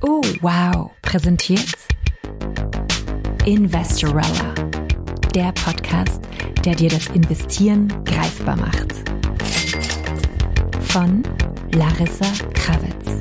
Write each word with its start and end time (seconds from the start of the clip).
Oh, 0.00 0.22
wow. 0.40 0.90
Präsentiert 1.02 1.76
Investorella. 3.44 4.54
Der 5.34 5.52
Podcast, 5.52 6.22
der 6.64 6.74
dir 6.74 6.88
das 6.88 7.08
Investieren 7.08 7.92
greifbar 8.04 8.56
macht. 8.56 8.92
Von 10.80 11.22
Larissa 11.72 12.26
Kravitz. 12.54 13.20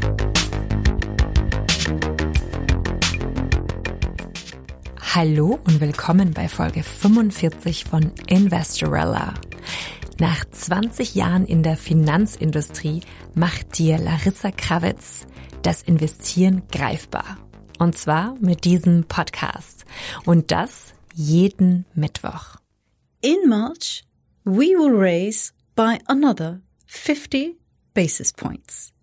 Hallo 5.13 5.59
und 5.65 5.81
willkommen 5.81 6.31
bei 6.31 6.47
Folge 6.47 6.83
45 6.83 7.83
von 7.83 8.11
Investorella. 8.27 9.33
Nach 10.17 10.45
20 10.45 11.15
Jahren 11.15 11.45
in 11.45 11.61
der 11.61 11.75
Finanzindustrie 11.75 13.01
macht 13.33 13.77
dir 13.77 13.97
Larissa 13.97 14.49
Kravitz 14.51 15.27
das 15.61 15.81
Investieren 15.81 16.63
greifbar. 16.71 17.37
Und 17.79 17.97
zwar 17.97 18.35
mit 18.39 18.63
diesem 18.63 19.03
Podcast. 19.03 19.83
Und 20.25 20.51
das 20.51 20.93
jeden 21.13 21.85
Mittwoch. 21.95 22.55
In 23.21 23.49
March, 23.49 24.05
we 24.45 24.67
will 24.67 24.95
raise 24.95 25.51
by 25.75 25.97
another 26.05 26.61
50 26.85 27.57
basis 27.93 28.31
points. 28.31 28.93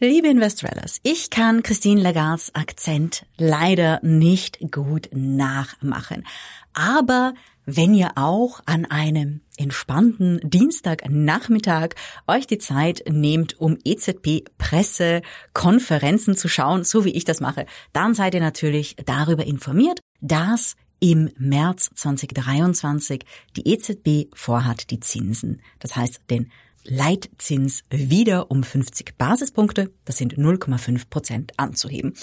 Liebe 0.00 0.28
Investorellas, 0.28 1.00
ich 1.02 1.28
kann 1.28 1.62
Christine 1.62 2.00
Lagards 2.00 2.54
Akzent 2.54 3.26
leider 3.36 4.00
nicht 4.02 4.58
gut 4.72 5.08
nachmachen. 5.12 6.26
Aber 6.72 7.34
wenn 7.66 7.94
ihr 7.94 8.12
auch 8.16 8.60
an 8.66 8.84
einem 8.84 9.40
entspannten 9.56 10.40
Dienstagnachmittag 10.42 11.94
euch 12.26 12.46
die 12.46 12.58
Zeit 12.58 13.04
nehmt, 13.08 13.58
um 13.60 13.78
EZB-Pressekonferenzen 13.84 16.36
zu 16.36 16.48
schauen, 16.48 16.84
so 16.84 17.04
wie 17.04 17.12
ich 17.12 17.24
das 17.24 17.40
mache, 17.40 17.66
dann 17.92 18.14
seid 18.14 18.34
ihr 18.34 18.40
natürlich 18.40 18.96
darüber 19.04 19.46
informiert, 19.46 20.00
dass 20.20 20.74
im 21.00 21.30
März 21.36 21.90
2023 21.94 23.24
die 23.56 23.68
EZB 23.68 24.28
vorhat, 24.34 24.90
die 24.90 25.00
Zinsen, 25.00 25.60
das 25.78 25.96
heißt 25.96 26.20
den 26.30 26.50
Leitzins 26.84 27.82
wieder 27.90 28.50
um 28.50 28.62
50 28.62 29.16
Basispunkte, 29.16 29.90
das 30.04 30.18
sind 30.18 30.36
0,5 30.36 31.08
Prozent 31.08 31.52
anzuheben. 31.56 32.14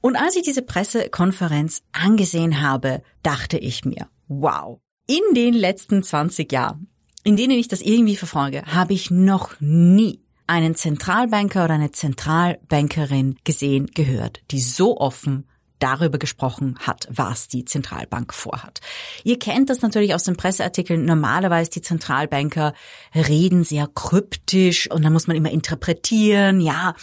Und 0.00 0.16
als 0.16 0.36
ich 0.36 0.42
diese 0.42 0.62
Pressekonferenz 0.62 1.82
angesehen 1.92 2.60
habe, 2.60 3.02
dachte 3.22 3.58
ich 3.58 3.84
mir, 3.84 4.08
wow, 4.28 4.80
in 5.06 5.34
den 5.34 5.54
letzten 5.54 6.02
20 6.02 6.50
Jahren, 6.50 6.88
in 7.24 7.36
denen 7.36 7.58
ich 7.58 7.68
das 7.68 7.80
irgendwie 7.80 8.16
verfolge, 8.16 8.62
habe 8.66 8.92
ich 8.92 9.10
noch 9.10 9.60
nie 9.60 10.20
einen 10.46 10.74
Zentralbanker 10.74 11.64
oder 11.64 11.74
eine 11.74 11.90
Zentralbankerin 11.90 13.36
gesehen, 13.44 13.86
gehört, 13.94 14.42
die 14.50 14.60
so 14.60 14.98
offen 14.98 15.46
darüber 15.78 16.18
gesprochen 16.18 16.78
hat, 16.80 17.06
was 17.10 17.48
die 17.48 17.64
Zentralbank 17.64 18.32
vorhat. 18.32 18.80
Ihr 19.24 19.38
kennt 19.38 19.68
das 19.68 19.82
natürlich 19.82 20.14
aus 20.14 20.24
den 20.24 20.36
Presseartikeln. 20.36 21.04
Normalerweise 21.04 21.70
die 21.70 21.82
Zentralbanker 21.82 22.72
reden 23.14 23.62
sehr 23.62 23.86
kryptisch 23.86 24.90
und 24.90 25.04
da 25.04 25.10
muss 25.10 25.26
man 25.26 25.36
immer 25.36 25.50
interpretieren. 25.50 26.60
Ja, 26.60 26.94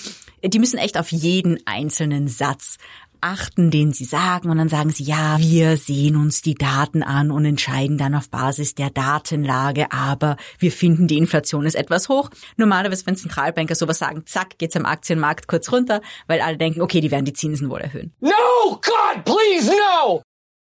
die 0.43 0.59
müssen 0.59 0.79
echt 0.79 0.97
auf 0.97 1.11
jeden 1.11 1.59
einzelnen 1.65 2.27
Satz 2.27 2.77
achten, 3.23 3.71
den 3.71 3.93
sie 3.93 4.05
sagen 4.05 4.49
und 4.49 4.57
dann 4.57 4.69
sagen 4.69 4.89
sie, 4.89 5.03
ja, 5.03 5.37
wir 5.39 5.77
sehen 5.77 6.15
uns 6.15 6.41
die 6.41 6.55
Daten 6.55 7.01
an 7.01 7.31
und 7.31 7.45
entscheiden 7.45 7.97
dann 7.97 8.15
auf 8.15 8.29
Basis 8.29 8.75
der 8.75 8.89
Datenlage, 8.89 9.91
aber 9.91 10.37
wir 10.59 10.71
finden, 10.71 11.07
die 11.07 11.17
Inflation 11.17 11.65
ist 11.65 11.75
etwas 11.75 12.09
hoch. 12.09 12.29
Normalerweise, 12.57 13.05
wenn 13.05 13.15
Zentralbanker 13.15 13.75
sowas 13.75 13.99
sagen, 13.99 14.23
zack, 14.25 14.57
geht's 14.57 14.75
am 14.75 14.85
Aktienmarkt 14.85 15.47
kurz 15.47 15.71
runter, 15.71 16.01
weil 16.27 16.41
alle 16.41 16.57
denken, 16.57 16.81
okay, 16.81 17.01
die 17.01 17.11
werden 17.11 17.25
die 17.25 17.33
Zinsen 17.33 17.69
wohl 17.69 17.79
erhöhen. 17.79 18.13
No, 18.19 18.31
God, 18.69 19.23
please, 19.23 19.71
no! 19.71 20.21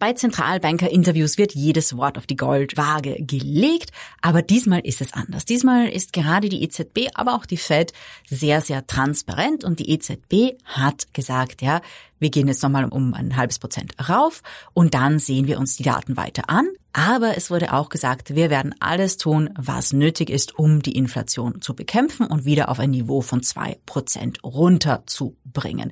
Bei 0.03 0.15
Zentralbanker-Interviews 0.15 1.39
wird 1.39 1.55
jedes 1.55 1.97
Wort 1.97 2.19
auf 2.19 2.27
die 2.27 2.35
Goldwaage 2.35 3.19
gelegt, 3.21 3.93
aber 4.21 4.43
diesmal 4.43 4.81
ist 4.81 5.01
es 5.01 5.12
anders. 5.12 5.45
Diesmal 5.45 5.89
ist 5.89 6.12
gerade 6.12 6.49
die 6.49 6.65
EZB, 6.65 7.11
aber 7.15 7.35
auch 7.35 7.47
die 7.47 7.57
Fed 7.57 7.93
sehr, 8.29 8.61
sehr 8.62 8.85
transparent 8.89 9.62
und 9.62 9.79
die 9.79 9.91
EZB 9.91 10.59
hat 10.65 11.15
gesagt, 11.15 11.62
ja, 11.62 11.81
wir 12.22 12.31
gehen 12.31 12.47
jetzt 12.47 12.62
nochmal 12.62 12.84
um 12.84 13.15
ein 13.15 13.37
halbes 13.37 13.59
Prozent 13.59 13.94
rauf 14.09 14.43
und 14.72 14.94
dann 14.94 15.19
sehen 15.19 15.49
wir 15.49 15.59
uns 15.59 15.77
die 15.77 15.83
Daten 15.83 16.16
weiter 16.16 16.49
an. 16.49 16.69
Aber 16.93 17.37
es 17.37 17.50
wurde 17.50 17.72
auch 17.72 17.88
gesagt, 17.88 18.37
wir 18.37 18.49
werden 18.49 18.75
alles 18.78 19.16
tun, 19.16 19.50
was 19.59 19.93
nötig 19.93 20.31
ist, 20.31 20.56
um 20.56 20.82
die 20.82 20.97
Inflation 20.97 21.61
zu 21.61 21.75
bekämpfen 21.75 22.27
und 22.27 22.44
wieder 22.44 22.69
auf 22.69 22.78
ein 22.78 22.91
Niveau 22.91 23.22
von 23.22 23.43
zwei 23.43 23.78
Prozent 23.87 24.44
runterzubringen. 24.44 25.91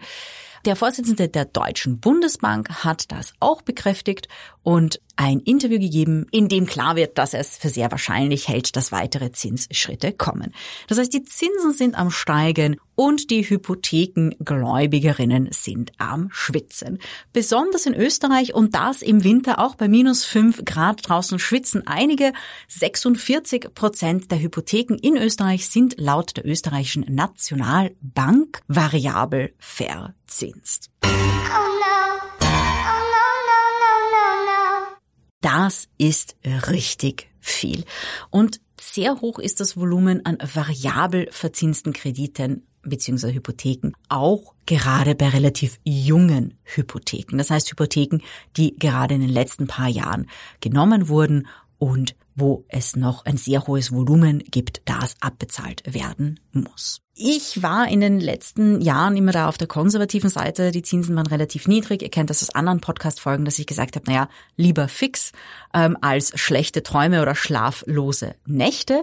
Der 0.67 0.77
Vorsitzende 0.77 1.29
der 1.29 1.47
Deutschen 1.47 2.01
Bundesbank 2.01 2.85
hat 2.85 3.11
das 3.11 3.33
auch 3.41 3.63
bekräftigt 3.63 4.29
und 4.63 5.01
ein 5.17 5.41
Interview 5.41 5.79
gegeben, 5.79 6.27
in 6.31 6.49
dem 6.49 6.65
klar 6.67 6.97
wird, 6.97 7.19
dass 7.19 7.35
es 7.35 7.59
für 7.59 7.69
sehr 7.69 7.91
wahrscheinlich 7.91 8.49
hält, 8.49 8.75
dass 8.77 8.91
weitere 8.91 9.33
Zinsschritte 9.33 10.13
kommen. 10.13 10.55
Das 10.89 10.97
heißt, 10.99 11.13
die 11.13 11.25
Zinsen 11.25 11.75
sind 11.75 11.95
am 11.95 12.11
Steigen 12.11 12.77
und 12.95 13.31
die 13.31 13.49
Hypothekengläubigerinnen 13.49 15.49
sind 15.53 15.93
am 15.99 16.29
Schwitzen. 16.33 16.99
Besonders 17.33 17.87
in 17.87 17.95
Österreich 17.95 18.55
und 18.55 18.75
das 18.75 19.03
im 19.03 19.25
Winter 19.25 19.59
auch 19.59 19.75
bei 19.75 19.89
minus 19.89 20.25
fünf 20.25 20.65
Grad 20.65 21.09
draußen 21.09 21.39
schwitzen 21.39 21.87
einige. 21.87 22.33
46 22.69 23.75
Prozent 23.75 24.31
der 24.31 24.41
Hypotheken 24.41 24.97
in 24.97 25.17
Österreich 25.17 25.69
sind 25.69 25.99
laut 25.99 26.37
der 26.37 26.47
österreichischen 26.47 27.07
Nationalbank 27.09 28.61
variabel 28.69 29.55
verzinst. 29.59 30.91
Oh 31.05 31.09
no. 31.09 32.40
Das 35.41 35.89
ist 35.97 36.37
richtig 36.45 37.29
viel. 37.41 37.85
Und 38.31 38.61
sehr 38.79 39.21
hoch 39.21 39.39
ist 39.39 39.61
das 39.61 39.77
Volumen 39.77 40.25
an 40.27 40.39
variabel 40.55 41.29
verzinsten 41.31 41.93
Krediten 41.93 42.67
bzw. 42.83 43.33
Hypotheken, 43.33 43.93
auch 44.09 44.55
gerade 44.67 45.15
bei 45.15 45.29
relativ 45.29 45.79
jungen 45.85 46.55
Hypotheken. 46.65 47.37
Das 47.39 47.51
heißt 47.51 47.71
Hypotheken, 47.71 48.21
die 48.57 48.77
gerade 48.79 49.15
in 49.15 49.21
den 49.21 49.31
letzten 49.31 49.67
paar 49.67 49.89
Jahren 49.89 50.29
genommen 50.61 51.09
wurden 51.09 51.47
und 51.79 52.15
wo 52.41 52.65
es 52.69 52.97
noch 52.97 53.25
ein 53.25 53.37
sehr 53.37 53.67
hohes 53.67 53.93
Volumen 53.93 54.43
gibt, 54.51 54.83
das 54.87 55.15
abbezahlt 55.21 55.83
werden 55.87 56.41
muss. 56.53 57.01
Ich 57.15 57.63
war 57.63 57.87
in 57.87 58.01
den 58.01 58.19
letzten 58.19 58.81
Jahren 58.81 59.15
immer 59.17 59.33
da 59.33 59.49
auf 59.49 59.59
der 59.59 59.69
konservativen 59.69 60.31
Seite. 60.31 60.71
Die 60.71 60.83
Zinsen 60.83 61.15
waren 61.17 61.27
relativ 61.27 61.69
niedrig. 61.69 62.03
Ihr 62.03 62.09
kennt 62.09 62.31
das 62.31 62.43
aus 62.43 62.55
anderen 62.55 62.81
Podcast-Folgen, 62.81 63.45
dass 63.45 63.59
ich 63.59 63.67
gesagt 63.67 63.97
habe, 63.97 64.07
naja, 64.07 64.29
lieber 64.57 64.89
fix 64.89 65.33
ähm, 65.75 65.99
als 66.01 66.33
schlechte 66.41 66.83
Träume 66.83 67.21
oder 67.21 67.35
schlaflose 67.35 68.37
Nächte. 68.47 69.03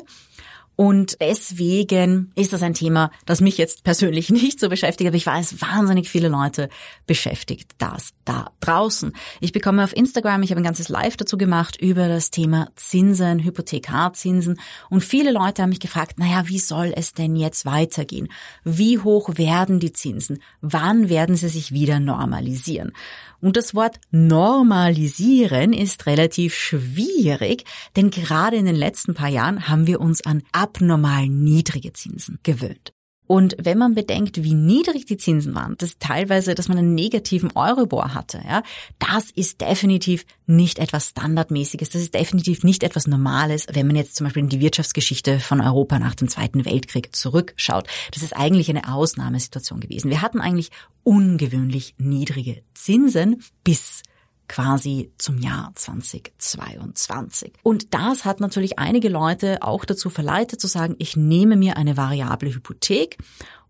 Und 0.77 1.17
deswegen 1.19 2.31
ist 2.35 2.53
das 2.53 2.61
ein 2.61 2.75
Thema, 2.75 3.09
das 3.25 3.41
mich 3.41 3.57
jetzt 3.57 3.83
persönlich 3.83 4.29
nicht 4.29 4.59
so 4.59 4.69
beschäftigt, 4.69 5.07
aber 5.07 5.17
ich 5.17 5.25
weiß, 5.25 5.59
wahnsinnig 5.59 6.07
viele 6.07 6.27
Leute 6.27 6.69
beschäftigt 7.07 7.71
das 7.79 8.13
da 8.25 8.51
draußen. 8.59 9.11
Ich 9.41 9.51
bekomme 9.51 9.83
auf 9.83 9.95
Instagram, 9.95 10.43
ich 10.43 10.51
habe 10.51 10.61
ein 10.61 10.63
ganzes 10.63 10.87
Live 10.87 11.17
dazu 11.17 11.35
gemacht 11.35 11.81
über 11.81 12.07
das 12.07 12.29
Thema 12.29 12.69
Zinsen, 12.75 13.43
Hypothekarzinsen 13.43 14.59
und 14.91 15.03
viele 15.03 15.31
Leute 15.31 15.63
haben 15.63 15.69
mich 15.69 15.79
gefragt, 15.79 16.19
naja, 16.19 16.47
wie 16.47 16.59
soll 16.59 16.93
es 16.95 17.13
denn 17.13 17.35
jetzt 17.35 17.65
weitergehen? 17.65 18.27
Wie 18.63 18.99
hoch 18.99 19.31
werden 19.35 19.79
die 19.79 19.93
Zinsen? 19.93 20.43
Wann 20.61 21.09
werden 21.09 21.35
sie 21.35 21.49
sich 21.49 21.71
wieder 21.71 21.99
normalisieren? 21.99 22.93
Und 23.41 23.57
das 23.57 23.75
Wort 23.75 23.99
normalisieren 24.11 25.73
ist 25.73 26.05
relativ 26.05 26.55
schwierig, 26.55 27.65
denn 27.95 28.09
gerade 28.09 28.57
in 28.57 28.65
den 28.65 28.75
letzten 28.75 29.13
paar 29.13 29.29
Jahren 29.29 29.67
haben 29.67 29.87
wir 29.87 29.99
uns 30.01 30.25
an 30.25 30.43
abnormal 30.51 31.27
niedrige 31.27 31.93
Zinsen 31.93 32.39
gewöhnt. 32.43 32.93
Und 33.27 33.55
wenn 33.59 33.77
man 33.77 33.93
bedenkt, 33.93 34.43
wie 34.43 34.53
niedrig 34.53 35.05
die 35.05 35.17
Zinsen 35.17 35.53
waren, 35.53 35.75
das 35.77 35.97
teilweise, 35.99 36.55
dass 36.55 36.69
man 36.69 36.77
einen 36.77 36.95
negativen 36.95 37.51
Euribor 37.55 38.13
hatte, 38.13 38.41
ja, 38.47 38.63
das 38.99 39.31
ist 39.31 39.61
definitiv 39.61 40.25
nicht 40.45 40.79
etwas 40.79 41.09
Standardmäßiges, 41.09 41.89
das 41.89 42.01
ist 42.01 42.13
definitiv 42.13 42.63
nicht 42.63 42.83
etwas 42.83 43.05
Normales, 43.05 43.67
wenn 43.71 43.87
man 43.87 43.97
jetzt 43.97 44.15
zum 44.15 44.25
Beispiel 44.25 44.43
in 44.43 44.49
die 44.49 44.61
Wirtschaftsgeschichte 44.61 45.39
von 45.39 45.61
Europa 45.61 45.99
nach 45.99 46.15
dem 46.15 46.29
Zweiten 46.29 46.65
Weltkrieg 46.65 47.15
zurückschaut. 47.15 47.87
Das 48.13 48.23
ist 48.23 48.35
eigentlich 48.35 48.69
eine 48.69 48.93
Ausnahmesituation 48.93 49.81
gewesen. 49.81 50.09
Wir 50.09 50.21
hatten 50.21 50.39
eigentlich 50.39 50.71
ungewöhnlich 51.03 51.95
niedrige 51.97 52.63
Zinsen 52.73 53.43
bis 53.63 54.03
quasi 54.47 55.11
zum 55.17 55.37
Jahr 55.37 55.71
2022. 55.75 57.53
Und 57.63 57.93
das 57.93 58.25
hat 58.25 58.39
natürlich 58.39 58.79
einige 58.79 59.09
Leute 59.09 59.61
auch 59.61 59.85
dazu 59.85 60.09
verleitet 60.09 60.61
zu 60.61 60.67
sagen, 60.67 60.95
ich 60.99 61.15
nehme 61.15 61.55
mir 61.55 61.77
eine 61.77 61.97
variable 61.97 62.53
Hypothek 62.53 63.17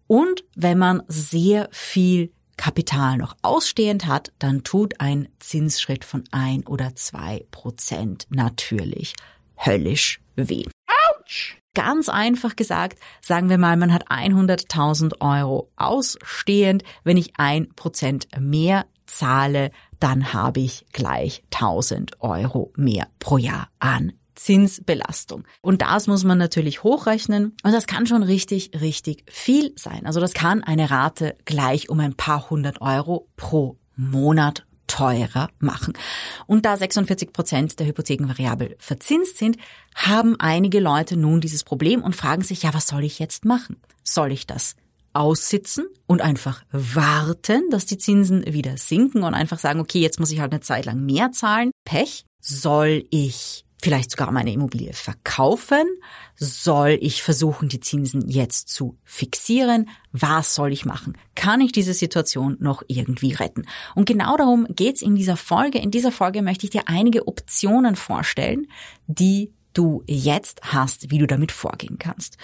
und 0.07 0.43
wenn 0.55 0.77
man 0.77 1.03
sehr 1.07 1.69
viel 1.71 2.31
Kapital 2.55 3.17
noch 3.17 3.35
ausstehend 3.43 4.07
hat, 4.07 4.31
dann 4.39 4.63
tut 4.63 4.99
ein 4.99 5.27
Zinsschritt 5.39 6.03
von 6.03 6.23
ein 6.31 6.65
oder 6.65 6.95
zwei 6.95 7.45
Prozent 7.51 8.25
natürlich 8.29 9.13
höllisch 9.63 10.19
weh. 10.35 10.65
Ouch! 10.87 11.57
ganz 11.77 12.09
einfach 12.09 12.55
gesagt, 12.55 12.97
sagen 13.21 13.51
wir 13.51 13.59
mal, 13.59 13.77
man 13.77 13.93
hat 13.93 14.09
100.000 14.09 15.21
Euro 15.21 15.69
ausstehend. 15.75 16.83
Wenn 17.03 17.17
ich 17.17 17.33
ein 17.37 17.69
Prozent 17.75 18.27
mehr 18.39 18.87
zahle, 19.07 19.71
dann 19.99 20.33
habe 20.33 20.59
ich 20.59 20.85
gleich 20.91 21.43
1000 21.53 22.21
Euro 22.21 22.71
mehr 22.75 23.07
pro 23.19 23.37
Jahr 23.37 23.69
an 23.79 24.13
Zinsbelastung. 24.35 25.43
Und 25.61 25.81
das 25.81 26.07
muss 26.07 26.23
man 26.23 26.37
natürlich 26.37 26.83
hochrechnen. 26.83 27.55
Und 27.63 27.71
das 27.71 27.87
kann 27.87 28.05
schon 28.05 28.23
richtig, 28.23 28.71
richtig 28.79 29.23
viel 29.29 29.73
sein. 29.75 30.05
Also 30.05 30.19
das 30.19 30.33
kann 30.33 30.63
eine 30.63 30.89
Rate 30.91 31.35
gleich 31.45 31.89
um 31.89 31.99
ein 31.99 32.13
paar 32.13 32.49
hundert 32.49 32.81
Euro 32.81 33.27
pro 33.35 33.77
Monat 33.95 34.65
teurer 34.85 35.49
machen. 35.59 35.93
Und 36.45 36.65
da 36.65 36.77
46 36.77 37.33
Prozent 37.33 37.79
der 37.79 37.87
Hypotheken 37.87 38.29
variabel 38.29 38.75
verzinst 38.79 39.37
sind, 39.37 39.57
haben 39.95 40.39
einige 40.39 40.79
Leute 40.79 41.17
nun 41.17 41.41
dieses 41.41 41.63
Problem 41.63 42.01
und 42.01 42.15
fragen 42.15 42.43
sich, 42.43 42.63
ja, 42.63 42.73
was 42.73 42.87
soll 42.87 43.03
ich 43.03 43.19
jetzt 43.19 43.43
machen? 43.43 43.81
Soll 44.03 44.31
ich 44.31 44.47
das 44.47 44.75
aussitzen 45.17 45.87
und 46.05 46.21
einfach 46.21 46.63
warten, 46.71 47.69
dass 47.71 47.85
die 47.85 47.97
Zinsen 47.97 48.45
wieder 48.53 48.77
sinken 48.77 49.23
und 49.23 49.33
einfach 49.33 49.59
sagen, 49.59 49.79
okay, 49.79 49.99
jetzt 49.99 50.19
muss 50.19 50.31
ich 50.31 50.39
halt 50.39 50.51
eine 50.51 50.61
Zeit 50.61 50.85
lang 50.85 51.03
mehr 51.03 51.31
zahlen? 51.31 51.71
Pech. 51.85 52.23
Soll 52.39 53.03
ich 53.09 53.65
vielleicht 53.81 54.11
sogar 54.11 54.31
meine 54.31 54.53
Immobilie 54.53 54.93
verkaufen? 54.93 55.85
Soll 56.35 56.97
ich 57.01 57.23
versuchen, 57.23 57.67
die 57.67 57.79
Zinsen 57.79 58.29
jetzt 58.29 58.69
zu 58.69 58.97
fixieren? 59.03 59.89
Was 60.11 60.53
soll 60.55 60.71
ich 60.71 60.85
machen? 60.85 61.17
Kann 61.35 61.61
ich 61.61 61.71
diese 61.71 61.93
Situation 61.93 62.57
noch 62.59 62.83
irgendwie 62.87 63.33
retten? 63.33 63.65
Und 63.95 64.05
genau 64.05 64.37
darum 64.37 64.67
geht's 64.69 65.01
in 65.01 65.15
dieser 65.15 65.37
Folge. 65.37 65.79
In 65.79 65.91
dieser 65.91 66.11
Folge 66.11 66.41
möchte 66.41 66.65
ich 66.65 66.71
dir 66.71 66.83
einige 66.85 67.27
Optionen 67.27 67.95
vorstellen, 67.95 68.67
die 69.07 69.51
du 69.73 70.03
jetzt 70.07 70.61
hast, 70.63 71.11
wie 71.11 71.19
du 71.19 71.27
damit 71.27 71.51
vorgehen 71.51 71.97
kannst. 71.99 72.37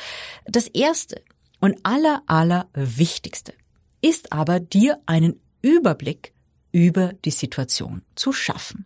Das 0.46 0.68
erste 0.68 1.22
und 1.64 1.78
aller, 1.84 2.24
aller 2.28 2.68
wichtigste 2.74 3.54
ist 4.02 4.34
aber 4.34 4.60
dir 4.60 5.00
einen 5.06 5.40
Überblick 5.62 6.34
über 6.74 7.14
die 7.24 7.32
Situation 7.32 8.02
zu 8.16 8.34
schaffen. 8.34 8.86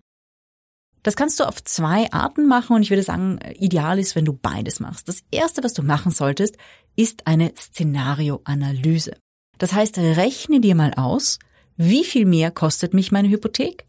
Das 1.01 1.15
kannst 1.15 1.39
du 1.39 1.45
auf 1.45 1.63
zwei 1.63 2.11
Arten 2.11 2.47
machen 2.47 2.75
und 2.75 2.83
ich 2.83 2.91
würde 2.91 3.01
sagen, 3.01 3.39
ideal 3.57 3.97
ist, 3.97 4.15
wenn 4.15 4.25
du 4.25 4.33
beides 4.33 4.79
machst. 4.79 5.09
Das 5.09 5.23
erste, 5.31 5.63
was 5.63 5.73
du 5.73 5.81
machen 5.81 6.11
solltest, 6.11 6.57
ist 6.95 7.25
eine 7.25 7.51
Szenarioanalyse. 7.57 9.17
Das 9.57 9.73
heißt, 9.73 9.97
rechne 9.97 10.61
dir 10.61 10.75
mal 10.75 10.93
aus, 10.93 11.39
wie 11.77 12.03
viel 12.03 12.27
mehr 12.27 12.51
kostet 12.51 12.93
mich 12.93 13.11
meine 13.11 13.29
Hypothek, 13.29 13.87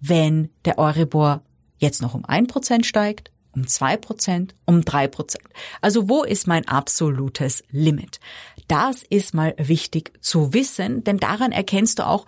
wenn 0.00 0.50
der 0.64 0.78
Euribor 0.78 1.44
jetzt 1.78 2.02
noch 2.02 2.14
um 2.14 2.24
ein 2.24 2.48
Prozent 2.48 2.84
steigt, 2.84 3.30
um 3.54 3.66
zwei 3.66 3.96
Prozent, 3.96 4.54
um 4.64 4.84
drei 4.84 5.08
Prozent. 5.08 5.44
Also 5.80 6.08
wo 6.08 6.22
ist 6.22 6.46
mein 6.46 6.68
absolutes 6.68 7.64
Limit? 7.70 8.20
Das 8.68 9.02
ist 9.02 9.34
mal 9.34 9.54
wichtig 9.58 10.12
zu 10.20 10.52
wissen, 10.52 11.04
denn 11.04 11.18
daran 11.18 11.52
erkennst 11.52 11.98
du 11.98 12.06
auch, 12.06 12.26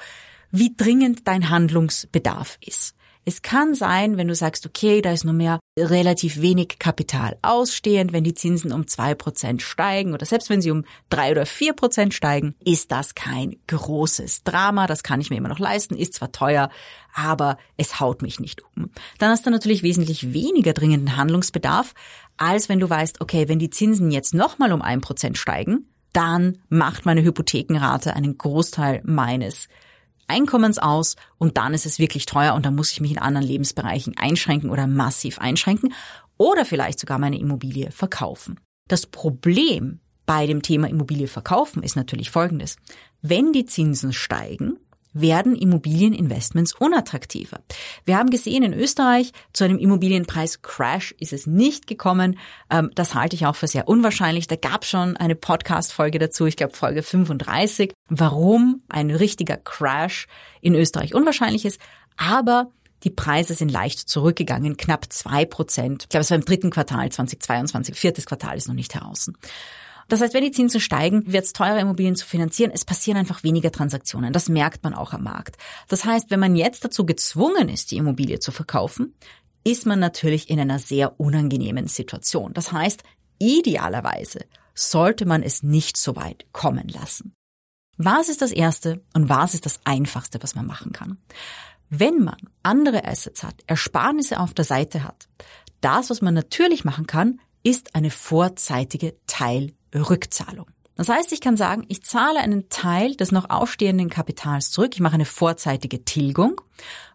wie 0.51 0.75
dringend 0.77 1.27
dein 1.29 1.51
Handlungsbedarf 1.51 2.59
ist. 2.61 2.96
Es 3.29 3.43
kann 3.43 3.75
sein, 3.75 4.19
wenn 4.19 4.29
du 4.29 4.37
sagst, 4.37 4.67
okay, 4.67 5.03
da 5.03 5.11
ist 5.11 5.25
nur 5.25 5.35
mehr 5.35 5.59
relativ 5.77 6.41
wenig 6.41 6.79
Kapital 6.79 7.37
ausstehend, 7.43 8.13
wenn 8.13 8.23
die 8.23 8.35
Zinsen 8.35 8.73
um 8.73 8.87
zwei 8.87 9.17
Prozent 9.17 9.63
steigen 9.63 10.15
oder 10.15 10.25
selbst 10.25 10.49
wenn 10.49 10.63
sie 10.63 10.71
um 10.71 10.85
drei 11.11 11.33
oder 11.33 11.45
vier 11.45 11.73
Prozent 11.73 12.15
steigen, 12.15 12.55
ist 12.65 12.93
das 12.93 13.17
kein 13.17 13.57
großes 13.67 14.45
Drama. 14.45 14.87
Das 14.87 15.03
kann 15.03 15.21
ich 15.21 15.31
mir 15.31 15.39
immer 15.39 15.49
noch 15.49 15.59
leisten, 15.59 15.97
ist 15.97 16.15
zwar 16.15 16.31
teuer, 16.31 16.71
aber 17.15 17.59
es 17.77 17.99
haut 17.99 18.23
mich 18.23 18.39
nicht 18.39 18.63
um. 18.77 18.91
Dann 19.19 19.31
hast 19.31 19.45
du 19.45 19.51
natürlich 19.51 19.83
wesentlich 19.83 20.33
weniger 20.33 20.73
dringenden 20.73 21.17
Handlungsbedarf, 21.17 21.95
als 22.37 22.69
wenn 22.69 22.79
du 22.79 22.89
weißt, 22.89 23.21
okay, 23.21 23.49
wenn 23.49 23.59
die 23.59 23.71
Zinsen 23.71 24.13
jetzt 24.13 24.35
nochmal 24.35 24.73
um 24.73 24.83
ein 24.83 25.01
Prozent 25.01 25.37
steigen, 25.37 25.89
dann 26.13 26.59
macht 26.69 27.07
meine 27.07 27.25
Hypothekenrate 27.25 28.15
einen 28.15 28.39
Großteil 28.39 29.03
meines 29.05 29.67
Einkommens 30.29 30.79
aus 30.79 31.17
und 31.39 31.57
dann 31.57 31.75
ist 31.75 31.87
es 31.87 31.99
wirklich 31.99 32.27
teuer 32.27 32.55
und 32.55 32.67
dann 32.67 32.75
muss 32.75 32.93
ich 32.93 33.01
mich 33.01 33.13
in 33.13 33.19
anderen 33.19 33.47
Lebensbereichen 33.47 34.17
einschränken 34.17 34.71
oder 34.71 34.87
massiv 34.87 35.39
einschränken 35.39 35.93
oder 36.37 36.65
vielleicht 36.65 37.01
sogar 37.01 37.19
meine 37.19 37.39
Immobilie 37.39 37.91
verkaufen. 37.91 38.61
Das 38.89 39.07
Problem 39.07 40.01
bei 40.27 40.47
dem 40.47 40.63
Thema 40.63 40.89
Immobilie 40.89 41.29
verkaufen 41.29 41.83
ist 41.83 41.97
natürlich 41.97 42.31
folgendes. 42.31 42.77
Wenn 43.23 43.53
die 43.53 43.65
Zinsen 43.65 44.13
steigen, 44.13 44.79
werden 45.21 45.57
Immobilieninvestments 45.57 46.75
unattraktiver. 46.75 47.61
Wir 48.05 48.19
haben 48.19 48.31
gesehen, 48.31 48.63
in 48.63 48.73
Österreich 48.73 49.33
zu 49.53 49.65
einem 49.65 49.79
Immobilienpreis-Crash 49.79 51.15
ist 51.19 51.33
es 51.33 51.47
nicht 51.47 51.87
gekommen. 51.87 52.39
Ähm, 52.71 52.91
das 52.95 53.15
halte 53.15 53.37
ich 53.37 53.47
auch 53.47 53.57
für 53.57 53.69
sehr 53.69 53.89
unwahrscheinlich. 53.89 54.47
Da 54.47 54.57
gab 54.57 54.85
schon 54.85 55.17
eine 55.17 55.35
Podcast-Folge 55.35 56.19
dazu, 56.19 56.47
ich 56.47 56.57
glaube 56.57 56.75
Folge 56.75 57.03
35, 57.03 57.93
warum 58.09 58.83
ein 58.89 59.11
richtiger 59.11 59.57
Crash 59.57 60.27
in 60.61 60.75
Österreich 60.75 61.15
unwahrscheinlich 61.15 61.65
ist. 61.65 61.81
Aber 62.17 62.71
die 63.03 63.11
Preise 63.11 63.55
sind 63.55 63.71
leicht 63.71 64.09
zurückgegangen, 64.09 64.77
knapp 64.77 65.13
zwei 65.13 65.45
Prozent. 65.45 66.05
Ich 66.05 66.09
glaube, 66.09 66.23
es 66.23 66.31
war 66.31 66.37
im 66.39 66.45
dritten 66.45 66.71
Quartal 66.71 67.11
2022, 67.11 67.95
viertes 67.95 68.27
Quartal 68.27 68.57
ist 68.57 68.69
noch 68.69 68.75
nicht 68.75 68.95
heraus. 68.95 69.31
Das 70.09 70.21
heißt, 70.21 70.35
wenn 70.35 70.45
die 70.45 70.53
Zinsen 70.53 70.81
steigen, 70.81 71.33
wird 71.33 71.45
es 71.45 71.53
teurer, 71.53 71.81
Immobilien 71.81 72.17
zu 72.17 72.27
finanzieren. 72.27 72.71
Es 72.73 72.85
passieren 72.85 73.19
einfach 73.19 73.43
weniger 73.43 73.73
Transaktionen. 73.73 74.33
Das 74.33 74.49
merkt 74.49 74.85
man 74.85 74.95
auch 74.95 75.13
am 75.13 75.25
Markt. 75.25 75.57
Das 75.89 76.05
heißt, 76.05 76.31
wenn 76.31 76.41
man 76.41 76.55
jetzt 76.55 76.85
dazu 76.85 77.05
gezwungen 77.05 77.69
ist, 77.69 77.91
die 77.91 77.97
Immobilie 77.97 78.39
zu 78.39 78.53
verkaufen, 78.53 79.15
ist 79.65 79.85
man 79.85 79.99
natürlich 79.99 80.49
in 80.49 80.61
einer 80.61 80.79
sehr 80.79 81.19
unangenehmen 81.19 81.89
Situation. 81.89 82.53
Das 82.53 82.71
heißt, 82.71 83.03
idealerweise 83.39 84.47
sollte 84.75 85.27
man 85.27 85.43
es 85.43 85.63
nicht 85.63 85.97
so 85.97 86.15
weit 86.15 86.47
kommen 86.53 86.89
lassen. 86.89 87.35
Was 87.97 88.29
ist 88.29 88.43
das 88.43 88.53
Erste 88.53 89.03
und 89.15 89.29
was 89.29 89.55
ist 89.55 89.67
das 89.67 89.81
Einfachste, 89.85 90.43
was 90.43 90.55
man 90.55 90.67
machen 90.67 90.93
kann? 90.93 91.19
Wenn 91.89 92.23
man 92.23 92.37
andere 92.63 93.05
Assets 93.05 93.43
hat, 93.43 93.65
Ersparnisse 93.67 94.39
auf 94.39 94.55
der 94.55 94.65
Seite 94.65 95.03
hat, 95.03 95.29
das, 95.81 96.11
was 96.11 96.21
man 96.21 96.35
natürlich 96.35 96.85
machen 96.85 97.07
kann, 97.07 97.41
ist 97.63 97.95
eine 97.95 98.11
vorzeitige 98.11 99.17
Teil 99.27 99.73
Rückzahlung. 100.03 100.67
Das 100.97 101.11
heißt, 101.11 101.33
ich 101.33 101.43
kann 101.43 101.59
sagen, 101.59 101.85
ich 101.89 102.03
zahle 102.03 102.41
einen 102.41 102.71
Teil 102.71 103.17
des 103.17 103.31
noch 103.31 103.51
ausstehenden 103.51 104.09
Kapitals 104.09 104.71
zurück, 104.71 104.93
ich 104.95 105.01
mache 105.01 105.15
eine 105.15 105.27
vorzeitige 105.27 106.05
Tilgung. 106.05 106.61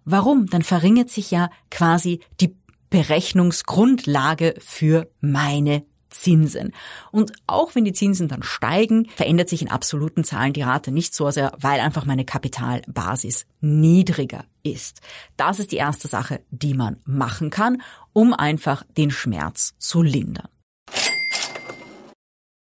Warum? 0.06 0.45
Dann 0.45 0.62
verringert 0.62 1.10
sich 1.10 1.31
ja 1.31 1.50
quasi 1.72 2.19
die 2.39 2.56
Berechnungsgrundlage 2.92 4.54
für 4.60 5.10
meine 5.19 5.83
Zinsen. 6.12 6.74
Und 7.12 7.31
auch 7.48 7.74
wenn 7.74 7.86
die 7.86 7.94
Zinsen 7.94 8.28
dann 8.28 8.44
steigen, 8.44 9.07
verändert 9.16 9.50
sich 9.50 9.61
in 9.61 9.71
absoluten 9.71 10.23
Zahlen 10.23 10.54
die 10.54 10.61
Rate 10.61 10.92
nicht 10.92 11.16
so 11.16 11.31
sehr, 11.31 11.54
weil 11.57 11.80
einfach 11.80 12.06
meine 12.06 12.26
Kapitalbasis 12.26 13.45
niedriger 13.61 14.45
ist. 14.61 15.00
Das 15.38 15.59
ist 15.59 15.71
die 15.71 15.78
erste 15.78 16.07
Sache, 16.07 16.42
die 16.52 16.73
man 16.73 16.97
machen 17.06 17.50
kann, 17.50 17.81
um 18.14 18.33
einfach 18.33 18.83
den 18.97 19.09
Schmerz 19.09 19.73
zu 19.80 20.04
lindern. 20.04 20.51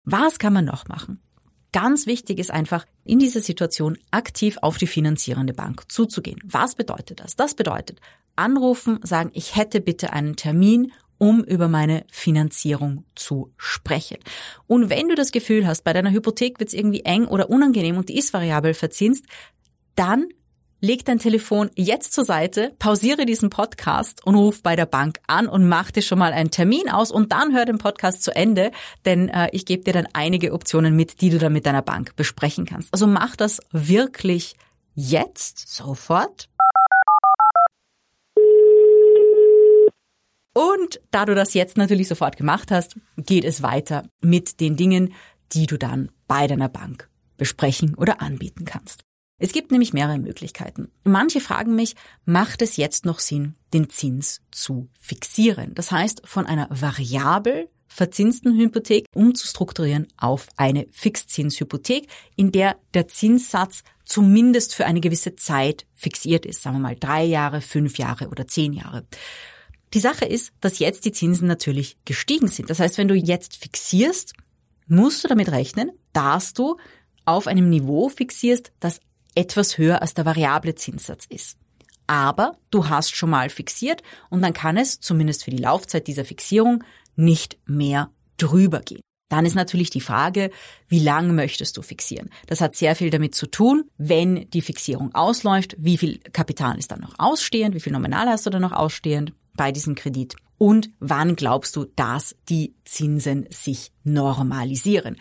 Was 0.06 0.40
kann 0.40 0.54
man 0.54 0.66
noch 0.66 0.88
machen? 0.88 1.20
Ganz 1.72 2.06
wichtig 2.06 2.40
ist 2.40 2.52
einfach, 2.52 2.86
in 3.04 3.20
dieser 3.20 3.42
Situation 3.42 3.98
aktiv 4.12 4.58
auf 4.62 4.78
die 4.78 4.88
finanzierende 4.88 5.54
Bank 5.54 5.92
zuzugehen. 5.92 6.40
Was 6.46 6.76
bedeutet 6.76 7.20
das? 7.20 7.36
Das 7.36 7.54
bedeutet, 7.54 8.00
anrufen, 8.36 9.00
sagen, 9.04 9.32
ich 9.34 9.56
hätte 9.56 9.82
bitte 9.82 10.14
einen 10.14 10.36
Termin, 10.36 10.94
um 11.18 11.44
über 11.44 11.68
meine 11.68 12.06
Finanzierung 12.12 13.04
zu 13.16 13.52
sprechen. 13.58 14.18
Und 14.68 14.90
wenn 14.90 15.10
du 15.10 15.16
das 15.16 15.32
Gefühl 15.32 15.66
hast, 15.66 15.84
bei 15.84 15.94
deiner 15.94 16.12
Hypothek 16.12 16.60
wird 16.60 16.70
es 16.70 16.74
irgendwie 16.74 17.02
eng 17.02 17.26
oder 17.26 17.50
unangenehm 17.50 17.98
und 17.98 18.10
die 18.10 18.18
ist 18.18 18.34
variabel 18.34 18.74
verzinst, 18.74 19.26
dann 19.96 20.28
leg 20.86 21.04
dein 21.04 21.18
Telefon 21.18 21.72
jetzt 21.76 22.14
zur 22.14 22.26
Seite, 22.26 22.72
pausiere 22.78 23.26
diesen 23.26 23.50
Podcast 23.50 24.24
und 24.24 24.36
ruf 24.36 24.62
bei 24.62 24.76
der 24.76 24.86
Bank 24.86 25.20
an 25.26 25.48
und 25.48 25.68
mach 25.68 25.90
dir 25.90 26.04
schon 26.04 26.20
mal 26.20 26.32
einen 26.32 26.52
Termin 26.52 26.90
aus 26.90 27.10
und 27.10 27.32
dann 27.32 27.56
hör 27.56 27.66
den 27.66 27.80
Podcast 27.80 28.22
zu 28.22 28.36
Ende, 28.36 28.72
denn 29.04 29.30
äh, 29.30 29.50
ich 29.52 29.66
gebe 29.66 29.84
dir 29.84 29.94
dann 29.94 30.08
einige 30.14 30.54
Optionen 30.54 30.96
mit, 30.96 31.22
die 31.22 31.32
du 31.32 31.40
dann 31.40 31.54
mit 31.54 31.66
deiner 31.66 31.82
Bank 31.82 32.16
besprechen 32.16 32.66
kannst. 32.66 32.94
Also 32.94 33.08
mach 33.08 33.36
das 33.36 33.62
wirklich 33.72 34.56
jetzt, 34.94 35.74
sofort. 35.76 36.50
Und 40.54 41.02
da 41.10 41.26
du 41.26 41.34
das 41.34 41.56
jetzt 41.56 41.78
natürlich 41.78 42.08
sofort 42.08 42.38
gemacht 42.38 42.70
hast, 42.70 42.96
geht 43.18 43.44
es 43.44 43.64
weiter 43.64 44.04
mit 44.22 44.60
den 44.60 44.78
Dingen, 44.78 45.14
die 45.52 45.66
du 45.66 45.78
dann 45.78 46.12
bei 46.28 46.46
deiner 46.46 46.70
Bank 46.70 47.10
besprechen 47.38 47.96
oder 47.96 48.22
anbieten 48.22 48.66
kannst. 48.66 49.04
Es 49.38 49.52
gibt 49.52 49.72
nämlich 49.72 49.92
mehrere 49.92 50.18
Möglichkeiten. 50.18 50.90
Manche 51.04 51.42
fragen 51.42 51.76
mich, 51.76 51.96
macht 52.24 52.62
es 52.62 52.78
jetzt 52.78 53.06
noch 53.06 53.20
Sinn, 53.20 53.56
den 53.74 53.90
Zins 53.90 54.42
zu 54.52 54.88
fixieren? 54.98 55.76
Das 55.76 55.92
heißt, 55.92 56.22
von 56.26 56.46
einer 56.46 56.68
variabel 56.70 57.70
verzinsten 57.88 58.58
Hypothek 58.58 59.06
umzustrukturieren 59.14 60.08
auf 60.18 60.48
eine 60.58 60.88
Fixzinshypothek, 60.92 62.08
in 62.36 62.52
der 62.52 62.78
der 62.94 63.08
Zinssatz 63.08 63.84
zumindest 64.06 64.76
für 64.76 64.86
eine 64.86 65.02
gewisse 65.02 65.36
Zeit 65.36 65.86
fixiert 65.94 66.46
ist, 66.46 66.62
sagen 66.62 66.78
wir 66.78 66.82
mal 66.82 66.98
drei 66.98 67.24
Jahre, 67.24 67.62
fünf 67.62 67.98
Jahre 67.98 68.28
oder 68.30 68.48
zehn 68.48 68.74
Jahre. 68.74 69.06
Die 69.94 70.00
Sache 70.00 70.26
ist, 70.26 70.52
dass 70.62 70.80
jetzt 70.80 71.06
die 71.06 71.12
Zinsen 71.12 71.48
natürlich 71.48 71.98
gestiegen 72.06 72.48
sind. 72.48 72.70
Das 72.70 72.80
heißt, 72.80 72.98
wenn 72.98 73.08
du 73.08 73.16
jetzt 73.16 73.56
fixierst, 73.56 74.34
musst 74.88 75.24
du 75.24 75.28
damit 75.28 75.50
rechnen, 75.50 75.92
dass 76.12 76.54
du 76.54 76.78
auf 77.24 77.48
einem 77.48 77.70
Niveau 77.70 78.10
fixierst, 78.10 78.72
das 78.80 79.00
etwas 79.36 79.78
höher 79.78 80.02
als 80.02 80.14
der 80.14 80.26
variable 80.26 80.76
Zinssatz 80.76 81.26
ist. 81.26 81.58
Aber 82.08 82.58
du 82.72 82.90
hast 82.90 83.16
schon 83.16 83.30
mal 83.30 83.50
fixiert 83.50 84.04
und 84.30 84.42
dann 84.42 84.54
kann 84.54 84.78
es, 84.78 85.00
zumindest 85.00 85.44
für 85.44 85.52
die 85.52 85.58
Laufzeit 85.58 86.08
dieser 86.08 86.26
Fixierung, 86.26 86.84
nicht 87.16 87.58
mehr 87.66 88.10
drüber 88.38 88.80
gehen. 88.82 89.02
Dann 89.30 89.46
ist 89.46 89.56
natürlich 89.56 89.90
die 89.90 90.02
Frage, 90.02 90.52
wie 90.88 91.00
lang 91.00 91.34
möchtest 91.34 91.78
du 91.78 91.82
fixieren? 91.82 92.30
Das 92.46 92.62
hat 92.62 92.76
sehr 92.76 92.96
viel 92.96 93.10
damit 93.10 93.34
zu 93.34 93.48
tun, 93.48 93.90
wenn 93.98 94.50
die 94.52 94.62
Fixierung 94.62 95.16
ausläuft, 95.16 95.76
wie 95.80 95.98
viel 95.98 96.20
Kapital 96.20 96.78
ist 96.78 96.92
dann 96.92 97.02
noch 97.02 97.16
ausstehend, 97.18 97.74
wie 97.74 97.80
viel 97.80 97.94
Nominal 97.94 98.28
hast 98.28 98.46
du 98.46 98.52
dann 98.52 98.62
noch 98.62 98.72
ausstehend 98.72 99.34
bei 99.56 99.72
diesem 99.72 99.96
Kredit 99.96 100.36
und 100.58 100.90
wann 101.00 101.36
glaubst 101.36 101.76
du, 101.76 101.86
dass 101.96 102.36
die 102.50 102.76
Zinsen 102.86 103.46
sich 103.50 103.92
normalisieren? 104.04 105.18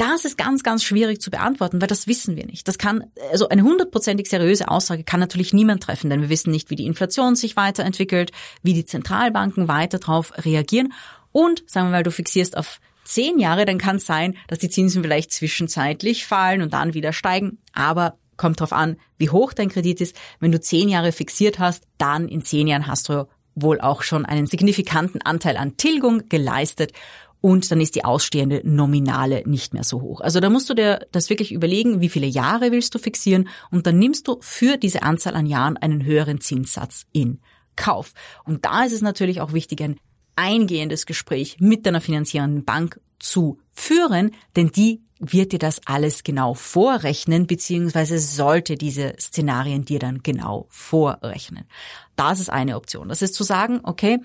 Das 0.00 0.24
ist 0.24 0.38
ganz, 0.38 0.62
ganz 0.62 0.82
schwierig 0.82 1.20
zu 1.20 1.30
beantworten, 1.30 1.82
weil 1.82 1.86
das 1.86 2.06
wissen 2.06 2.34
wir 2.34 2.46
nicht. 2.46 2.66
Das 2.66 2.78
kann, 2.78 3.04
also 3.32 3.50
eine 3.50 3.62
hundertprozentig 3.62 4.30
seriöse 4.30 4.68
Aussage 4.68 5.04
kann 5.04 5.20
natürlich 5.20 5.52
niemand 5.52 5.82
treffen, 5.82 6.08
denn 6.08 6.22
wir 6.22 6.30
wissen 6.30 6.50
nicht, 6.50 6.70
wie 6.70 6.74
die 6.74 6.86
Inflation 6.86 7.36
sich 7.36 7.54
weiterentwickelt, 7.54 8.32
wie 8.62 8.72
die 8.72 8.86
Zentralbanken 8.86 9.68
weiter 9.68 9.98
darauf 9.98 10.32
reagieren. 10.42 10.94
Und 11.32 11.64
sagen 11.66 11.88
wir 11.88 11.90
mal, 11.90 12.02
du 12.02 12.10
fixierst 12.10 12.56
auf 12.56 12.80
zehn 13.04 13.38
Jahre, 13.38 13.66
dann 13.66 13.76
kann 13.76 13.96
es 13.96 14.06
sein, 14.06 14.38
dass 14.48 14.58
die 14.58 14.70
Zinsen 14.70 15.02
vielleicht 15.02 15.32
zwischenzeitlich 15.32 16.24
fallen 16.24 16.62
und 16.62 16.72
dann 16.72 16.94
wieder 16.94 17.12
steigen. 17.12 17.58
Aber 17.74 18.16
kommt 18.38 18.60
drauf 18.60 18.72
an, 18.72 18.96
wie 19.18 19.28
hoch 19.28 19.52
dein 19.52 19.68
Kredit 19.68 20.00
ist. 20.00 20.16
Wenn 20.38 20.50
du 20.50 20.62
zehn 20.62 20.88
Jahre 20.88 21.12
fixiert 21.12 21.58
hast, 21.58 21.84
dann 21.98 22.26
in 22.26 22.40
zehn 22.40 22.68
Jahren 22.68 22.86
hast 22.86 23.10
du 23.10 23.28
wohl 23.54 23.82
auch 23.82 24.02
schon 24.02 24.24
einen 24.24 24.46
signifikanten 24.46 25.20
Anteil 25.20 25.58
an 25.58 25.76
Tilgung 25.76 26.30
geleistet 26.30 26.94
und 27.40 27.70
dann 27.70 27.80
ist 27.80 27.94
die 27.94 28.04
ausstehende 28.04 28.60
Nominale 28.64 29.42
nicht 29.46 29.72
mehr 29.74 29.84
so 29.84 30.00
hoch. 30.00 30.20
Also 30.20 30.40
da 30.40 30.50
musst 30.50 30.68
du 30.68 30.74
dir 30.74 31.06
das 31.12 31.30
wirklich 31.30 31.52
überlegen, 31.52 32.00
wie 32.00 32.08
viele 32.08 32.26
Jahre 32.26 32.72
willst 32.72 32.94
du 32.94 32.98
fixieren 32.98 33.48
und 33.70 33.86
dann 33.86 33.98
nimmst 33.98 34.28
du 34.28 34.38
für 34.40 34.76
diese 34.76 35.02
Anzahl 35.02 35.34
an 35.34 35.46
Jahren 35.46 35.76
einen 35.76 36.04
höheren 36.04 36.40
Zinssatz 36.40 37.06
in 37.12 37.40
Kauf. 37.76 38.12
Und 38.44 38.64
da 38.64 38.84
ist 38.84 38.92
es 38.92 39.00
natürlich 39.00 39.40
auch 39.40 39.52
wichtig, 39.52 39.82
ein 39.82 39.96
eingehendes 40.36 41.06
Gespräch 41.06 41.56
mit 41.60 41.86
deiner 41.86 42.00
finanzierenden 42.00 42.64
Bank 42.64 43.00
zu 43.18 43.58
führen, 43.70 44.32
denn 44.56 44.70
die 44.70 45.02
wird 45.18 45.52
dir 45.52 45.58
das 45.58 45.82
alles 45.84 46.24
genau 46.24 46.54
vorrechnen, 46.54 47.46
beziehungsweise 47.46 48.18
sollte 48.18 48.76
diese 48.76 49.14
Szenarien 49.20 49.84
dir 49.84 49.98
dann 49.98 50.22
genau 50.22 50.66
vorrechnen. 50.70 51.64
Das 52.16 52.40
ist 52.40 52.48
eine 52.48 52.76
Option. 52.76 53.08
Das 53.08 53.20
ist 53.20 53.34
zu 53.34 53.44
sagen, 53.44 53.80
okay, 53.82 54.18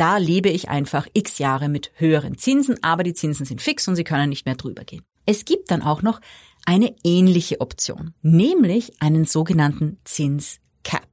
da 0.00 0.16
lebe 0.16 0.48
ich 0.48 0.68
einfach 0.68 1.06
x 1.12 1.38
Jahre 1.38 1.68
mit 1.68 1.92
höheren 1.96 2.38
Zinsen, 2.38 2.82
aber 2.82 3.02
die 3.02 3.14
Zinsen 3.14 3.46
sind 3.46 3.60
fix 3.60 3.86
und 3.88 3.96
sie 3.96 4.04
können 4.04 4.28
nicht 4.30 4.46
mehr 4.46 4.56
drüber 4.56 4.84
gehen. 4.84 5.04
Es 5.26 5.44
gibt 5.44 5.70
dann 5.70 5.82
auch 5.82 6.02
noch 6.02 6.20
eine 6.64 6.94
ähnliche 7.04 7.60
Option, 7.60 8.14
nämlich 8.22 9.00
einen 9.00 9.24
sogenannten 9.24 9.98
Zinscap. 10.04 11.08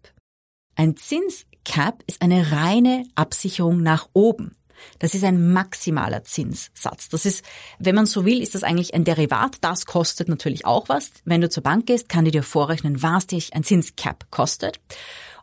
Ein 0.76 0.96
Zinscap 0.96 2.04
ist 2.08 2.22
eine 2.22 2.52
reine 2.52 3.06
Absicherung 3.16 3.82
nach 3.82 4.10
oben. 4.14 4.56
Das 5.00 5.14
ist 5.14 5.24
ein 5.24 5.54
maximaler 5.54 6.24
Zinssatz. 6.24 7.10
Das 7.10 7.26
ist, 7.26 7.46
wenn 7.80 7.96
man 7.96 8.06
so 8.06 8.26
will, 8.26 8.42
ist 8.42 8.56
das 8.56 8.64
eigentlich 8.64 8.94
ein 8.94 9.06
Derivat. 9.06 9.58
Das 9.62 9.86
kostet 9.86 10.28
natürlich 10.28 10.66
auch 10.66 10.90
was. 10.90 11.12
Wenn 11.24 11.42
du 11.42 11.50
zur 11.50 11.64
Bank 11.64 11.86
gehst, 11.88 12.10
kann 12.10 12.26
die 12.26 12.32
dir 12.32 12.44
vorrechnen, 12.44 13.02
was 13.02 13.28
dich 13.28 13.54
ein 13.54 13.64
Zinscap 13.64 14.30
kostet. 14.32 14.80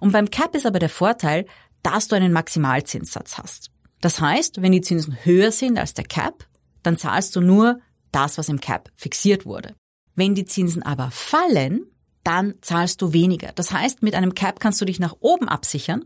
Und 0.01 0.13
beim 0.13 0.31
Cap 0.31 0.55
ist 0.55 0.67
aber 0.67 0.79
der 0.79 0.89
Vorteil, 0.89 1.47
dass 1.83 2.09
du 2.09 2.17
einen 2.17 2.33
Maximalzinssatz 2.33 3.39
hast. 3.39 3.71
Das 4.01 4.21
heißt, 4.21 4.63
wenn 4.63 4.73
die 4.73 4.81
Zinsen 4.81 5.17
höher 5.25 5.53
sind 5.53 5.79
als 5.79 5.95
der 5.95 6.05
Cap, 6.05 6.47
dann 6.83 6.99
zahlst 6.99 7.37
du 7.37 7.41
nur 7.41 7.81
das, 8.11 8.39
was 8.39 8.49
im 8.49 8.61
Cap 8.61 8.91
fixiert 8.95 9.47
wurde. 9.47 9.75
Wenn 10.15 10.35
die 10.35 10.45
Zinsen 10.45 10.83
aber 10.83 11.11
fallen, 11.11 11.87
dann 12.25 12.55
zahlst 12.61 13.03
du 13.03 13.13
weniger. 13.13 13.53
Das 13.55 13.73
heißt, 13.73 14.03
mit 14.03 14.15
einem 14.15 14.35
Cap 14.35 14.61
kannst 14.61 14.81
du 14.81 14.85
dich 14.85 15.01
nach 15.01 15.17
oben 15.21 15.49
absichern, 15.49 16.05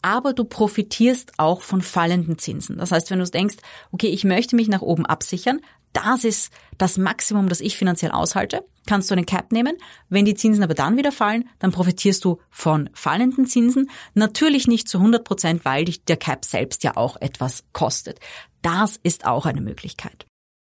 aber 0.00 0.32
du 0.32 0.44
profitierst 0.44 1.32
auch 1.38 1.62
von 1.62 1.82
fallenden 1.82 2.38
Zinsen. 2.38 2.78
Das 2.78 2.92
heißt, 2.92 3.10
wenn 3.10 3.18
du 3.18 3.24
denkst, 3.24 3.56
okay, 3.92 4.08
ich 4.08 4.24
möchte 4.24 4.56
mich 4.56 4.68
nach 4.68 4.82
oben 4.82 5.06
absichern, 5.06 5.60
das 5.92 6.24
ist 6.24 6.52
das 6.78 6.96
Maximum, 6.98 7.48
das 7.48 7.60
ich 7.60 7.76
finanziell 7.76 8.12
aushalte, 8.12 8.64
kannst 8.86 9.10
du 9.10 9.14
einen 9.14 9.26
Cap 9.26 9.52
nehmen. 9.52 9.76
Wenn 10.08 10.24
die 10.24 10.34
Zinsen 10.34 10.64
aber 10.64 10.74
dann 10.74 10.96
wieder 10.96 11.12
fallen, 11.12 11.48
dann 11.58 11.72
profitierst 11.72 12.24
du 12.24 12.40
von 12.50 12.90
fallenden 12.92 13.46
Zinsen. 13.46 13.90
Natürlich 14.14 14.66
nicht 14.66 14.88
zu 14.88 14.98
100 14.98 15.24
Prozent, 15.24 15.64
weil 15.64 15.84
dich 15.84 16.04
der 16.04 16.16
Cap 16.16 16.44
selbst 16.44 16.84
ja 16.84 16.96
auch 16.96 17.16
etwas 17.20 17.64
kostet. 17.72 18.20
Das 18.62 18.98
ist 19.02 19.26
auch 19.26 19.46
eine 19.46 19.60
Möglichkeit. 19.60 20.26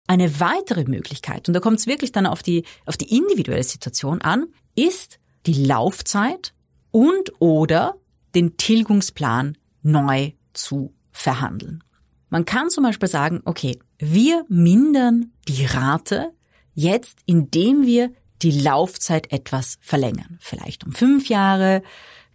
Eine 0.06 0.40
weitere 0.40 0.84
Möglichkeit, 0.84 1.48
und 1.48 1.54
da 1.54 1.60
kommt 1.60 1.80
es 1.80 1.86
wirklich 1.86 2.12
dann 2.12 2.26
auf 2.26 2.42
die, 2.42 2.64
auf 2.86 2.96
die 2.96 3.14
individuelle 3.14 3.62
Situation 3.62 4.22
an, 4.22 4.46
ist 4.74 5.18
die 5.44 5.64
Laufzeit 5.64 6.54
und 6.90 7.32
oder 7.40 7.96
den 8.34 8.56
Tilgungsplan 8.56 9.58
neu 9.82 10.32
zu 10.54 10.94
verhandeln. 11.12 11.84
Man 12.30 12.44
kann 12.44 12.70
zum 12.70 12.84
Beispiel 12.84 13.08
sagen, 13.08 13.40
okay, 13.44 13.78
wir 13.98 14.44
mindern 14.48 15.32
die 15.46 15.64
Rate 15.64 16.32
jetzt, 16.78 17.18
indem 17.26 17.84
wir 17.84 18.12
die 18.40 18.52
Laufzeit 18.52 19.32
etwas 19.32 19.78
verlängern. 19.80 20.38
Vielleicht 20.40 20.86
um 20.86 20.92
fünf 20.92 21.28
Jahre, 21.28 21.82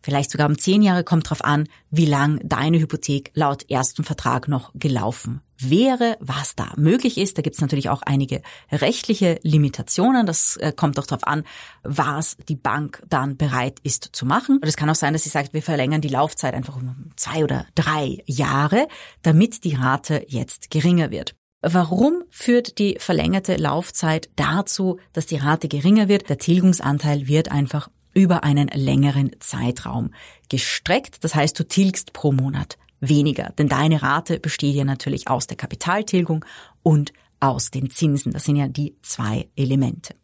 vielleicht 0.01 0.31
sogar 0.31 0.49
um 0.49 0.57
zehn 0.57 0.81
Jahre, 0.81 1.05
kommt 1.05 1.29
drauf 1.29 1.41
an, 1.45 1.69
wie 1.91 2.05
lang 2.05 2.41
deine 2.43 2.77
Hypothek 2.79 3.31
laut 3.35 3.69
ersten 3.69 4.03
Vertrag 4.03 4.49
noch 4.49 4.71
gelaufen 4.75 5.41
wäre, 5.57 6.17
was 6.19 6.55
da 6.55 6.73
möglich 6.75 7.17
ist. 7.17 7.37
Da 7.37 7.41
gibt 7.41 7.55
es 7.55 7.61
natürlich 7.61 7.87
auch 7.87 8.01
einige 8.01 8.41
rechtliche 8.69 9.39
Limitationen. 9.43 10.25
Das 10.25 10.57
äh, 10.57 10.73
kommt 10.75 10.99
auch 10.99 11.07
darauf 11.07 11.25
an, 11.25 11.45
was 11.83 12.35
die 12.49 12.57
Bank 12.57 13.01
dann 13.07 13.37
bereit 13.37 13.79
ist 13.83 14.09
zu 14.11 14.25
machen. 14.25 14.57
Und 14.57 14.67
es 14.67 14.75
kann 14.75 14.89
auch 14.89 14.95
sein, 14.95 15.13
dass 15.13 15.23
sie 15.23 15.29
sagt, 15.29 15.53
wir 15.53 15.61
verlängern 15.61 16.01
die 16.01 16.09
Laufzeit 16.09 16.53
einfach 16.53 16.75
um 16.75 17.11
zwei 17.15 17.45
oder 17.45 17.65
drei 17.75 18.17
Jahre, 18.25 18.89
damit 19.21 19.63
die 19.63 19.75
Rate 19.75 20.25
jetzt 20.27 20.69
geringer 20.69 21.11
wird. 21.11 21.33
Warum 21.65 22.23
führt 22.29 22.77
die 22.77 22.97
verlängerte 22.99 23.55
Laufzeit 23.55 24.29
dazu, 24.35 24.99
dass 25.13 25.27
die 25.27 25.37
Rate 25.37 25.69
geringer 25.69 26.09
wird? 26.09 26.27
Der 26.27 26.37
Tilgungsanteil 26.37 27.27
wird 27.27 27.51
einfach 27.51 27.89
über 28.13 28.43
einen 28.43 28.67
längeren 28.67 29.31
Zeitraum 29.39 30.13
gestreckt. 30.49 31.23
Das 31.23 31.35
heißt, 31.35 31.57
du 31.57 31.65
tilgst 31.65 32.11
pro 32.11 32.33
Monat 32.33 32.77
weniger, 32.99 33.53
denn 33.57 33.69
deine 33.69 34.01
Rate 34.01 34.41
besteht 34.41 34.75
ja 34.75 34.83
natürlich 34.83 35.29
aus 35.29 35.47
der 35.47 35.55
Kapitaltilgung 35.55 36.43
und 36.83 37.13
aus 37.39 37.71
den 37.71 37.89
Zinsen. 37.89 38.33
Das 38.33 38.43
sind 38.43 38.57
ja 38.57 38.67
die 38.67 38.97
zwei 39.01 39.47
Elemente. 39.55 40.15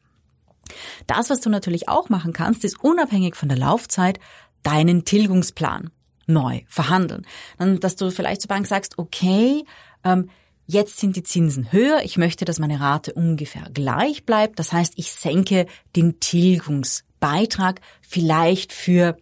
Das, 1.08 1.30
was 1.30 1.40
du 1.40 1.50
natürlich 1.50 1.88
auch 1.88 2.10
machen 2.10 2.34
kannst, 2.34 2.66
ist 2.66 2.84
unabhängig 2.84 3.38
von 3.38 3.48
der 3.48 3.58
Laufzeit 3.58 4.20
deinen 4.62 5.06
Tilgungsplan 5.06 5.90
neu 6.28 6.62
verhandeln. 6.68 7.26
Dann, 7.58 7.80
dass 7.80 7.96
du 7.96 8.12
vielleicht 8.12 8.42
zur 8.42 8.50
Bank 8.50 8.68
sagst, 8.68 8.98
okay, 9.00 9.64
ähm, 10.04 10.30
Jetzt 10.72 11.00
sind 11.00 11.16
die 11.16 11.24
Zinsen 11.24 11.72
höher. 11.72 12.02
Ich 12.04 12.16
möchte, 12.20 12.46
dass 12.46 12.60
meine 12.60 12.80
Rate 12.80 13.12
ungefähr 13.14 13.64
gleich 13.74 14.24
bleibt. 14.24 14.60
Das 14.60 14.72
heißt, 14.72 14.94
ich 14.98 15.12
senke 15.12 15.66
den 15.96 16.20
Tilgungsbeitrag 16.20 17.82
vielleicht 18.02 18.72
für 18.72 19.18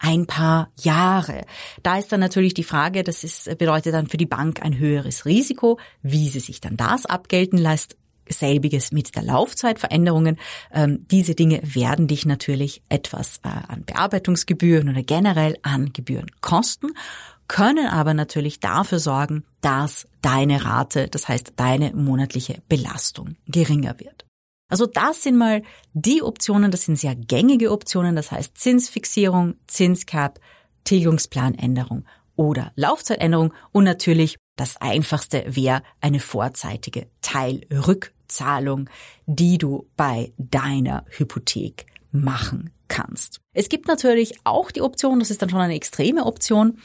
ein 0.00 0.26
paar 0.26 0.72
Jahre. 0.76 1.44
Da 1.84 1.98
ist 1.98 2.10
dann 2.10 2.18
natürlich 2.18 2.52
die 2.52 2.64
Frage, 2.64 3.04
das 3.04 3.22
ist, 3.22 3.44
bedeutet 3.58 3.94
dann 3.94 4.08
für 4.08 4.16
die 4.16 4.26
Bank 4.26 4.60
ein 4.60 4.76
höheres 4.76 5.24
Risiko, 5.24 5.78
wie 6.02 6.28
sie 6.28 6.40
sich 6.40 6.60
dann 6.60 6.76
das 6.76 7.06
abgelten 7.06 7.58
lässt. 7.58 7.96
Selbiges 8.28 8.90
mit 8.90 9.14
der 9.14 9.22
Laufzeitveränderungen. 9.22 10.36
Ähm, 10.74 11.06
diese 11.12 11.36
Dinge 11.36 11.60
werden 11.62 12.08
dich 12.08 12.26
natürlich 12.26 12.82
etwas 12.88 13.38
äh, 13.44 13.48
an 13.48 13.84
Bearbeitungsgebühren 13.84 14.88
oder 14.88 15.02
generell 15.04 15.56
an 15.62 15.92
Gebühren 15.92 16.30
kosten 16.40 16.88
können 17.48 17.86
aber 17.86 18.14
natürlich 18.14 18.60
dafür 18.60 18.98
sorgen, 18.98 19.44
dass 19.60 20.06
deine 20.20 20.64
Rate, 20.64 21.08
das 21.08 21.28
heißt 21.28 21.54
deine 21.56 21.94
monatliche 21.94 22.62
Belastung 22.68 23.36
geringer 23.46 23.98
wird. 23.98 24.26
Also 24.70 24.86
das 24.86 25.22
sind 25.22 25.38
mal 25.38 25.62
die 25.94 26.22
Optionen, 26.22 26.70
das 26.70 26.84
sind 26.84 26.98
sehr 26.98 27.16
gängige 27.16 27.72
Optionen, 27.72 28.14
das 28.14 28.30
heißt 28.30 28.56
Zinsfixierung, 28.58 29.54
Zinscap, 29.66 30.38
Tilgungsplanänderung 30.84 32.04
oder 32.36 32.72
Laufzeitänderung 32.76 33.52
und 33.72 33.84
natürlich 33.84 34.36
das 34.56 34.76
einfachste 34.80 35.44
wäre 35.48 35.82
eine 36.00 36.20
vorzeitige 36.20 37.06
Teilrückzahlung, 37.22 38.90
die 39.26 39.56
du 39.56 39.88
bei 39.96 40.32
deiner 40.36 41.04
Hypothek 41.08 41.86
machen 42.10 42.70
kannst. 42.88 43.40
Es 43.52 43.68
gibt 43.68 43.86
natürlich 43.86 44.34
auch 44.44 44.70
die 44.70 44.82
Option, 44.82 45.20
das 45.20 45.30
ist 45.30 45.42
dann 45.42 45.50
schon 45.50 45.60
eine 45.60 45.74
extreme 45.74 46.26
Option, 46.26 46.78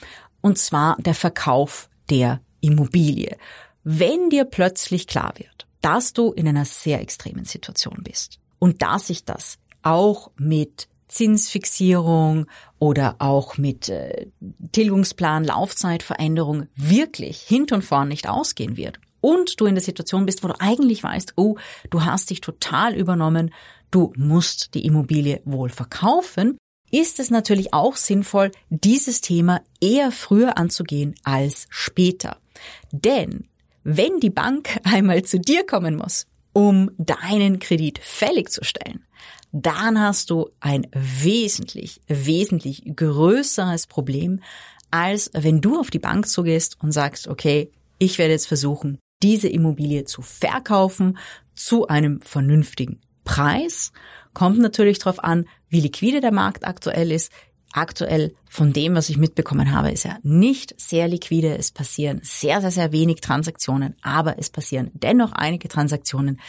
und 0.44 0.60
zwar 0.60 0.98
der 1.00 1.16
Verkauf 1.16 1.90
der 2.10 2.42
Immobilie. 2.62 3.38
Wenn 3.84 4.30
dir 4.30 4.46
plötzlich 4.46 5.08
klar 5.08 5.34
wird, 5.38 5.66
dass 5.82 6.14
du 6.14 6.32
in 6.32 6.48
einer 6.48 6.66
sehr 6.66 7.02
extremen 7.02 7.46
Situation 7.46 8.02
bist 8.04 8.40
und 8.60 8.82
dass 8.82 9.08
sich 9.08 9.26
das 9.26 9.58
auch 9.82 10.32
mit 10.38 10.88
Zinsfixierung 11.08 12.48
oder 12.78 13.16
auch 13.20 13.58
mit 13.58 13.90
äh, 13.90 14.28
Tilgungsplan, 14.72 15.44
Laufzeitveränderung 15.44 16.68
wirklich 16.76 17.40
hinten 17.42 17.76
und 17.76 17.84
vorn 17.84 18.10
nicht 18.10 18.28
ausgehen 18.28 18.78
wird 18.78 19.00
und 19.22 19.62
du 19.62 19.66
in 19.66 19.76
der 19.76 19.84
Situation 19.84 20.26
bist, 20.26 20.44
wo 20.44 20.50
du 20.50 20.60
eigentlich 20.60 21.04
weißt, 21.04 21.34
oh, 21.38 21.58
du 21.90 22.04
hast 22.04 22.30
dich 22.30 22.42
total 22.42 22.96
übernommen, 22.96 23.54
du 23.92 24.12
musst 24.18 24.74
die 24.74 24.86
Immobilie 24.86 25.42
wohl 25.46 25.70
verkaufen, 25.70 26.58
ist 26.94 27.20
es 27.20 27.32
natürlich 27.32 27.74
auch 27.74 27.96
sinnvoll, 27.96 28.52
dieses 28.70 29.20
Thema 29.20 29.62
eher 29.82 30.12
früher 30.12 30.60
anzugehen 30.60 31.16
als 31.24 31.66
später. 31.70 32.38
Denn 32.92 33.48
wenn 33.84 34.20
die 34.20 34.30
Bank 34.30 34.80
einmal 34.84 35.24
zu 35.24 35.40
dir 35.40 35.66
kommen 35.66 35.96
muss, 35.96 36.28
um 36.54 36.92
deinen 37.00 37.58
Kredit 37.58 37.98
fällig 37.98 38.52
zu 38.52 38.64
stellen, 38.64 39.06
dann 39.52 40.00
hast 40.00 40.30
du 40.30 40.50
ein 40.60 40.88
wesentlich, 40.94 42.00
wesentlich 42.08 42.84
größeres 42.96 43.88
Problem, 43.88 44.40
als 44.92 45.32
wenn 45.34 45.62
du 45.62 45.80
auf 45.80 45.90
die 45.90 46.00
Bank 46.00 46.28
zugehst 46.28 46.78
und 46.82 46.92
sagst, 46.92 47.28
okay, 47.28 47.72
ich 47.98 48.20
werde 48.20 48.34
jetzt 48.34 48.48
versuchen, 48.48 49.00
diese 49.24 49.50
Immobilie 49.50 50.06
zu 50.06 50.22
verkaufen 50.22 51.18
zu 51.56 51.88
einem 51.88 52.22
vernünftigen 52.22 53.00
Preis. 53.24 53.92
Kommt 54.34 54.60
natürlich 54.60 55.00
darauf 55.00 55.24
an, 55.24 55.46
wie 55.70 55.80
liquide 55.80 56.22
der 56.22 56.32
Markt 56.32 56.66
aktuell 56.66 57.12
ist 57.12 57.32
aktuell 57.74 58.34
von 58.48 58.72
dem, 58.72 58.96
was 58.96 59.10
ich 59.10 59.18
mitbekommen 59.18 59.74
habe, 59.74 59.92
ist 59.92 60.06
er 60.06 60.20
nicht 60.22 60.80
sehr 60.80 61.08
liquide. 61.08 61.58
Es 61.58 61.72
passieren 61.72 62.22
sehr, 62.24 62.62
sehr, 62.62 62.72
sehr 62.72 62.92
wenig 62.92 63.20
Transaktionen, 63.20 63.96
aber 64.02 64.38
es 64.38 64.50
passieren 64.50 64.92
dennoch 64.94 65.34
einige 65.34 65.68
Transaktionen. 65.68 66.40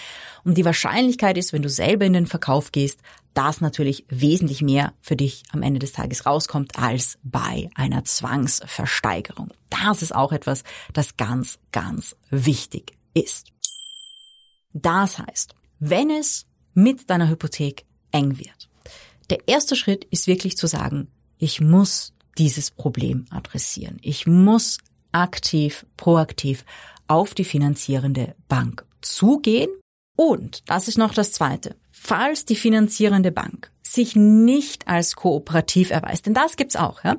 Und 0.45 0.57
die 0.57 0.65
Wahrscheinlichkeit 0.65 1.37
ist, 1.39 1.53
wenn 1.53 1.63
du 1.63 1.71
selber 1.71 2.05
in 2.05 2.13
den 2.13 2.27
Verkauf 2.27 2.71
gehst, 2.71 3.01
dass 3.33 3.61
natürlich 3.61 4.05
wesentlich 4.09 4.63
mehr 4.63 4.93
für 5.01 5.17
dich 5.17 5.43
am 5.51 5.63
Ende 5.63 5.81
des 5.81 5.93
Tages 5.93 6.25
rauskommt 6.25 6.79
als 6.79 7.19
bei 7.25 7.69
einer 7.75 8.05
Zwangsversteigerung. 8.05 9.53
Das 9.71 10.03
ist 10.03 10.15
auch 10.15 10.31
etwas, 10.31 10.63
das 10.93 11.17
ganz, 11.17 11.59
ganz 11.73 12.15
wichtig 12.31 12.93
ist. 13.15 13.49
Das 14.73 15.19
heißt, 15.19 15.55
wenn 15.81 16.11
es 16.11 16.47
mit 16.75 17.09
deiner 17.11 17.29
Hypothek 17.29 17.85
eng 18.13 18.39
wird, 18.39 18.69
der 19.31 19.39
erste 19.47 19.77
Schritt 19.77 20.05
ist 20.11 20.27
wirklich 20.27 20.57
zu 20.57 20.67
sagen, 20.67 21.09
ich 21.39 21.61
muss 21.61 22.13
dieses 22.39 22.71
Problem 22.71 23.27
adressieren. 23.31 23.99
Ich 24.03 24.27
muss 24.27 24.79
aktiv, 25.13 25.87
proaktiv 25.97 26.65
auf 27.07 27.35
die 27.35 27.45
finanzierende 27.45 28.35
Bank 28.49 28.85
zugehen. 29.01 29.71
Und, 30.17 30.63
das 30.67 30.89
ist 30.89 30.99
noch 30.99 31.15
das 31.15 31.33
Zweite, 31.33 31.77
falls 31.91 32.45
die 32.45 32.57
finanzierende 32.57 33.33
Bank 33.33 33.71
sich 33.83 34.17
nicht 34.17 34.89
als 34.89 35.15
kooperativ 35.15 35.91
erweist, 35.91 36.27
denn 36.27 36.35
das 36.35 36.57
gibt's 36.57 36.77
auch. 36.77 37.05
Ja? 37.05 37.17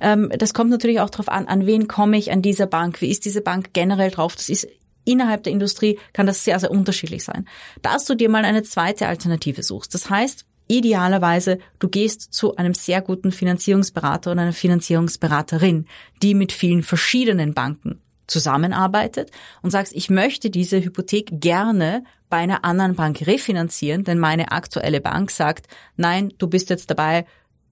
Ähm, 0.00 0.30
das 0.38 0.54
kommt 0.54 0.70
natürlich 0.70 1.00
auch 1.00 1.10
darauf 1.10 1.28
an, 1.28 1.46
an 1.46 1.66
wen 1.66 1.88
komme 1.88 2.16
ich 2.16 2.32
an 2.32 2.42
dieser 2.42 2.66
Bank, 2.66 3.00
wie 3.00 3.10
ist 3.10 3.24
diese 3.24 3.42
Bank 3.42 3.70
generell 3.72 4.10
drauf. 4.10 4.34
Das 4.34 4.48
ist 4.48 4.66
innerhalb 5.06 5.44
der 5.44 5.52
Industrie 5.52 5.98
kann 6.12 6.26
das 6.26 6.44
sehr, 6.44 6.60
sehr 6.60 6.70
unterschiedlich 6.70 7.24
sein. 7.24 7.48
Dass 7.80 8.04
du 8.04 8.14
dir 8.14 8.28
mal 8.28 8.44
eine 8.44 8.62
zweite 8.62 9.08
Alternative 9.08 9.62
suchst. 9.62 9.94
Das 9.94 10.10
heißt, 10.10 10.44
Idealerweise, 10.68 11.58
du 11.78 11.88
gehst 11.88 12.34
zu 12.34 12.56
einem 12.56 12.74
sehr 12.74 13.00
guten 13.00 13.30
Finanzierungsberater 13.30 14.32
oder 14.32 14.42
einer 14.42 14.52
Finanzierungsberaterin, 14.52 15.86
die 16.22 16.34
mit 16.34 16.50
vielen 16.50 16.82
verschiedenen 16.82 17.54
Banken 17.54 18.00
zusammenarbeitet 18.26 19.30
und 19.62 19.70
sagst, 19.70 19.94
ich 19.94 20.10
möchte 20.10 20.50
diese 20.50 20.82
Hypothek 20.82 21.40
gerne 21.40 22.02
bei 22.28 22.38
einer 22.38 22.64
anderen 22.64 22.96
Bank 22.96 23.24
refinanzieren, 23.28 24.02
denn 24.02 24.18
meine 24.18 24.50
aktuelle 24.50 25.00
Bank 25.00 25.30
sagt, 25.30 25.68
nein, 25.96 26.32
du 26.38 26.48
bist 26.48 26.70
jetzt 26.70 26.90
dabei, 26.90 27.26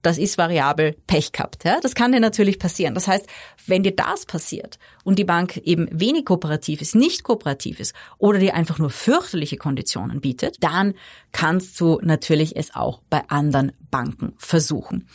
das 0.05 0.17
ist 0.17 0.37
variabel, 0.37 0.95
Pech 1.07 1.31
gehabt. 1.31 1.63
Ja? 1.63 1.79
Das 1.81 1.95
kann 1.95 2.11
dir 2.11 2.19
natürlich 2.19 2.59
passieren. 2.59 2.93
Das 2.93 3.07
heißt, 3.07 3.25
wenn 3.65 3.83
dir 3.83 3.95
das 3.95 4.25
passiert 4.25 4.77
und 5.03 5.17
die 5.17 5.23
Bank 5.23 5.57
eben 5.57 5.87
wenig 5.91 6.25
kooperativ 6.25 6.81
ist, 6.81 6.95
nicht 6.95 7.23
kooperativ 7.23 7.79
ist 7.79 7.95
oder 8.17 8.39
dir 8.39 8.53
einfach 8.53 8.77
nur 8.77 8.91
fürchterliche 8.91 9.57
Konditionen 9.57 10.21
bietet, 10.21 10.57
dann 10.61 10.93
kannst 11.31 11.79
du 11.81 11.99
natürlich 12.03 12.55
es 12.55 12.75
auch 12.75 13.01
bei 13.09 13.27
anderen 13.29 13.71
Banken 13.89 14.33
versuchen. 14.37 15.07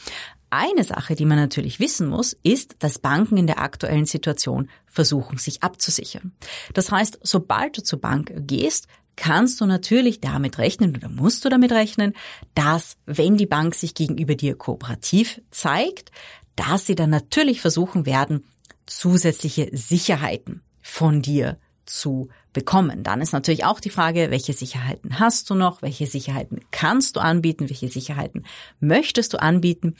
Eine 0.52 0.82
Sache, 0.82 1.14
die 1.14 1.26
man 1.26 1.38
natürlich 1.38 1.78
wissen 1.78 2.08
muss, 2.08 2.36
ist, 2.42 2.74
dass 2.80 2.98
Banken 2.98 3.36
in 3.36 3.46
der 3.46 3.60
aktuellen 3.60 4.06
Situation 4.06 4.68
versuchen, 4.86 5.38
sich 5.38 5.62
abzusichern. 5.62 6.32
Das 6.74 6.90
heißt, 6.90 7.20
sobald 7.22 7.78
du 7.78 7.84
zur 7.84 8.00
Bank 8.00 8.32
gehst, 8.34 8.88
kannst 9.16 9.60
du 9.60 9.66
natürlich 9.66 10.20
damit 10.20 10.58
rechnen 10.58 10.96
oder 10.96 11.08
musst 11.08 11.44
du 11.44 11.48
damit 11.48 11.72
rechnen, 11.72 12.14
dass 12.54 12.96
wenn 13.06 13.36
die 13.36 13.46
Bank 13.46 13.74
sich 13.74 13.94
gegenüber 13.94 14.34
dir 14.34 14.56
kooperativ 14.56 15.40
zeigt, 15.50 16.10
dass 16.56 16.86
sie 16.86 16.94
dann 16.94 17.10
natürlich 17.10 17.60
versuchen 17.60 18.06
werden, 18.06 18.44
zusätzliche 18.86 19.70
Sicherheiten 19.72 20.62
von 20.82 21.22
dir 21.22 21.58
zu 21.86 22.28
bekommen. 22.52 23.02
Dann 23.02 23.20
ist 23.20 23.32
natürlich 23.32 23.64
auch 23.64 23.80
die 23.80 23.90
Frage, 23.90 24.30
welche 24.30 24.52
Sicherheiten 24.52 25.18
hast 25.18 25.50
du 25.50 25.54
noch, 25.54 25.82
welche 25.82 26.06
Sicherheiten 26.06 26.60
kannst 26.70 27.16
du 27.16 27.20
anbieten, 27.20 27.68
welche 27.68 27.88
Sicherheiten 27.88 28.44
möchtest 28.80 29.32
du 29.32 29.40
anbieten. 29.40 29.94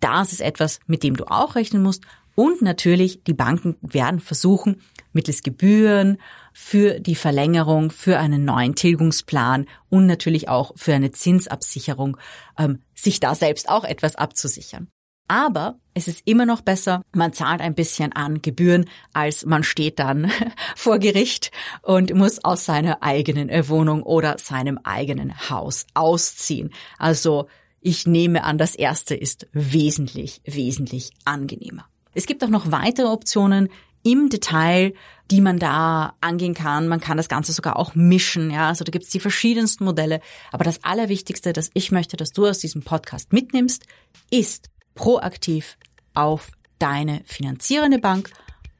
Das 0.00 0.32
ist 0.32 0.40
etwas, 0.40 0.80
mit 0.86 1.02
dem 1.02 1.16
du 1.16 1.24
auch 1.24 1.56
rechnen 1.56 1.82
musst. 1.82 2.04
Und 2.34 2.62
natürlich, 2.62 3.22
die 3.24 3.34
Banken 3.34 3.76
werden 3.82 4.20
versuchen, 4.20 4.80
mittels 5.12 5.42
Gebühren 5.42 6.18
für 6.52 7.00
die 7.00 7.14
Verlängerung, 7.14 7.90
für 7.90 8.18
einen 8.18 8.44
neuen 8.44 8.74
Tilgungsplan 8.74 9.66
und 9.88 10.06
natürlich 10.06 10.48
auch 10.48 10.72
für 10.76 10.94
eine 10.94 11.12
Zinsabsicherung, 11.12 12.16
ähm, 12.58 12.82
sich 12.94 13.20
da 13.20 13.34
selbst 13.34 13.68
auch 13.68 13.84
etwas 13.84 14.16
abzusichern. 14.16 14.88
Aber 15.30 15.78
es 15.94 16.08
ist 16.08 16.22
immer 16.24 16.44
noch 16.44 16.60
besser, 16.60 17.02
man 17.12 17.32
zahlt 17.32 17.60
ein 17.60 17.76
bisschen 17.76 18.12
an 18.12 18.42
Gebühren, 18.42 18.86
als 19.12 19.46
man 19.46 19.62
steht 19.62 20.00
dann 20.00 20.28
vor 20.76 20.98
Gericht 20.98 21.52
und 21.82 22.12
muss 22.14 22.42
aus 22.42 22.64
seiner 22.64 23.00
eigenen 23.04 23.48
Wohnung 23.68 24.02
oder 24.02 24.38
seinem 24.38 24.78
eigenen 24.82 25.48
Haus 25.48 25.86
ausziehen. 25.94 26.70
Also 26.98 27.46
ich 27.80 28.08
nehme 28.08 28.42
an, 28.42 28.58
das 28.58 28.74
erste 28.74 29.14
ist 29.14 29.46
wesentlich, 29.52 30.42
wesentlich 30.44 31.12
angenehmer. 31.24 31.86
Es 32.12 32.26
gibt 32.26 32.42
auch 32.42 32.48
noch 32.48 32.72
weitere 32.72 33.06
Optionen 33.06 33.68
im 34.02 34.28
Detail 34.28 34.92
die 35.30 35.40
man 35.40 35.58
da 35.58 36.14
angehen 36.20 36.54
kann. 36.54 36.88
Man 36.88 37.00
kann 37.00 37.16
das 37.16 37.28
Ganze 37.28 37.52
sogar 37.52 37.76
auch 37.76 37.94
mischen. 37.94 38.50
Ja, 38.50 38.68
also 38.68 38.84
da 38.84 38.90
gibt's 38.90 39.10
die 39.10 39.20
verschiedensten 39.20 39.84
Modelle. 39.84 40.20
Aber 40.50 40.64
das 40.64 40.82
Allerwichtigste, 40.82 41.52
das 41.52 41.70
ich 41.74 41.92
möchte, 41.92 42.16
dass 42.16 42.32
du 42.32 42.46
aus 42.46 42.58
diesem 42.58 42.82
Podcast 42.82 43.32
mitnimmst, 43.32 43.84
ist 44.30 44.70
proaktiv 44.94 45.76
auf 46.14 46.50
deine 46.78 47.22
finanzierende 47.26 47.98
Bank 47.98 48.30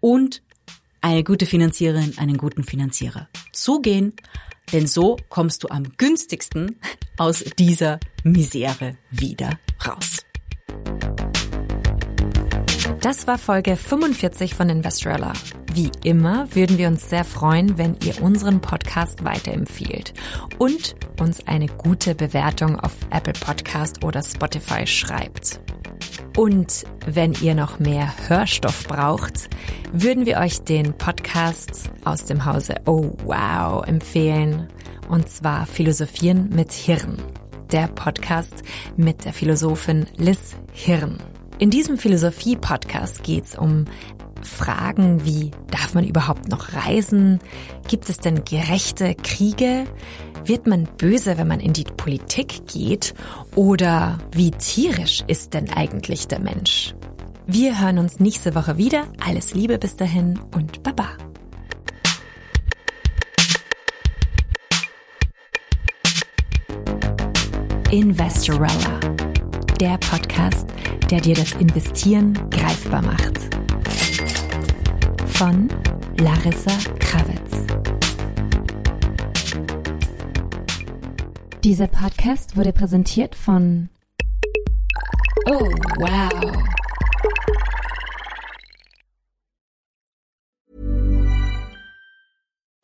und 0.01 0.43
eine 1.01 1.25
gute 1.25 1.47
Finanziererin, 1.47 2.19
einen 2.19 2.37
guten 2.37 2.65
Finanzierer 2.65 3.29
zugehen. 3.53 4.15
Denn 4.73 4.87
so 4.87 5.17
kommst 5.29 5.63
du 5.63 5.69
am 5.69 5.93
günstigsten 5.97 6.81
aus 7.17 7.45
dieser 7.59 7.99
Misere 8.25 8.97
wieder 9.11 9.59
raus. 9.87 10.19
Das 13.01 13.27
war 13.27 13.39
Folge 13.39 13.77
45 13.77 14.55
von 14.55 14.69
Investorella. 14.69 15.33
Wie 15.73 15.91
immer 16.05 16.55
würden 16.55 16.77
wir 16.77 16.87
uns 16.89 17.09
sehr 17.09 17.25
freuen, 17.25 17.79
wenn 17.79 17.97
ihr 18.05 18.23
unseren 18.23 18.61
Podcast 18.61 19.25
weiterempfiehlt 19.25 20.13
und 20.59 20.97
uns 21.19 21.47
eine 21.47 21.67
gute 21.67 22.15
Bewertung 22.15 22.79
auf 22.79 22.93
Apple 23.11 23.33
Podcast 23.33 24.05
oder 24.05 24.23
Spotify 24.23 24.87
schreibt. 24.87 25.61
Und 26.37 26.85
wenn 27.07 27.33
ihr 27.41 27.55
noch 27.55 27.79
mehr 27.79 28.13
Hörstoff 28.29 28.85
braucht, 28.87 29.49
würden 29.93 30.27
wir 30.27 30.37
euch 30.37 30.61
den 30.61 30.93
Podcast 30.93 31.91
aus 32.05 32.27
dem 32.27 32.45
Hause 32.45 32.83
Oh 32.85 33.17
Wow 33.25 33.87
empfehlen. 33.87 34.69
Und 35.09 35.31
zwar 35.31 35.65
Philosophieren 35.65 36.51
mit 36.51 36.71
Hirn. 36.71 37.17
Der 37.73 37.89
Podcast 37.89 38.63
mit 38.99 39.25
der 39.25 39.33
Philosophin 39.33 40.07
Liz 40.19 40.55
Hirn. 40.73 41.19
In 41.61 41.69
diesem 41.69 41.99
Philosophie-Podcast 41.99 43.23
geht 43.23 43.45
es 43.45 43.55
um 43.55 43.85
Fragen 44.41 45.27
wie, 45.27 45.51
darf 45.71 45.93
man 45.93 46.05
überhaupt 46.05 46.49
noch 46.49 46.73
reisen? 46.73 47.39
Gibt 47.87 48.09
es 48.09 48.17
denn 48.17 48.47
gerechte 48.47 49.15
Kriege? 49.15 49.85
Wird 50.47 50.67
man 50.67 50.89
böse, 50.97 51.37
wenn 51.37 51.49
man 51.49 51.61
in 51.61 51.75
die 51.75 51.85
Politik 51.85 52.67
geht? 52.67 53.13
Oder 53.57 54.19
wie 54.33 54.53
tierisch 54.53 55.23
ist 55.27 55.53
denn 55.53 55.69
eigentlich 55.69 56.29
der 56.29 56.41
Mensch? 56.41 56.95
Wir 57.47 57.79
hören 57.79 57.99
uns 57.99 58.21
nächste 58.21 58.55
Woche 58.55 58.79
wieder. 58.79 59.05
Alles 59.23 59.53
Liebe 59.53 59.77
bis 59.77 59.97
dahin 59.97 60.41
und 60.55 60.83
Baba. 60.83 61.09
Investorella, 67.91 69.10
der 69.81 69.97
Podcast, 69.97 70.67
der 71.11 71.23
dir 71.23 71.35
das 71.35 71.53
Investieren 71.53 72.35
greifbar 72.51 73.01
macht. 73.01 73.39
Von 75.29 75.69
Larissa 76.19 76.77
Krawitz. 76.99 77.65
Dieser 81.65 81.87
Podcast 81.87 82.59
wurde 82.59 82.75
präsentiert 82.75 83.35
von 83.35 83.89
Oh, 85.47 85.71
wow. 85.97 86.63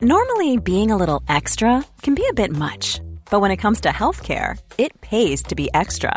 Normally, 0.01 0.57
being 0.59 0.91
a 0.91 0.97
little 0.97 1.21
extra 1.29 1.85
can 2.03 2.15
be 2.15 2.25
a 2.31 2.35
bit 2.35 2.53
much, 2.53 3.01
but 3.31 3.43
when 3.43 3.51
it 3.51 3.59
comes 3.59 3.83
to 3.83 3.91
healthcare, 3.91 4.59
it 4.79 4.99
pays 5.03 5.43
to 5.43 5.55
be 5.55 5.69
extra. 5.75 6.17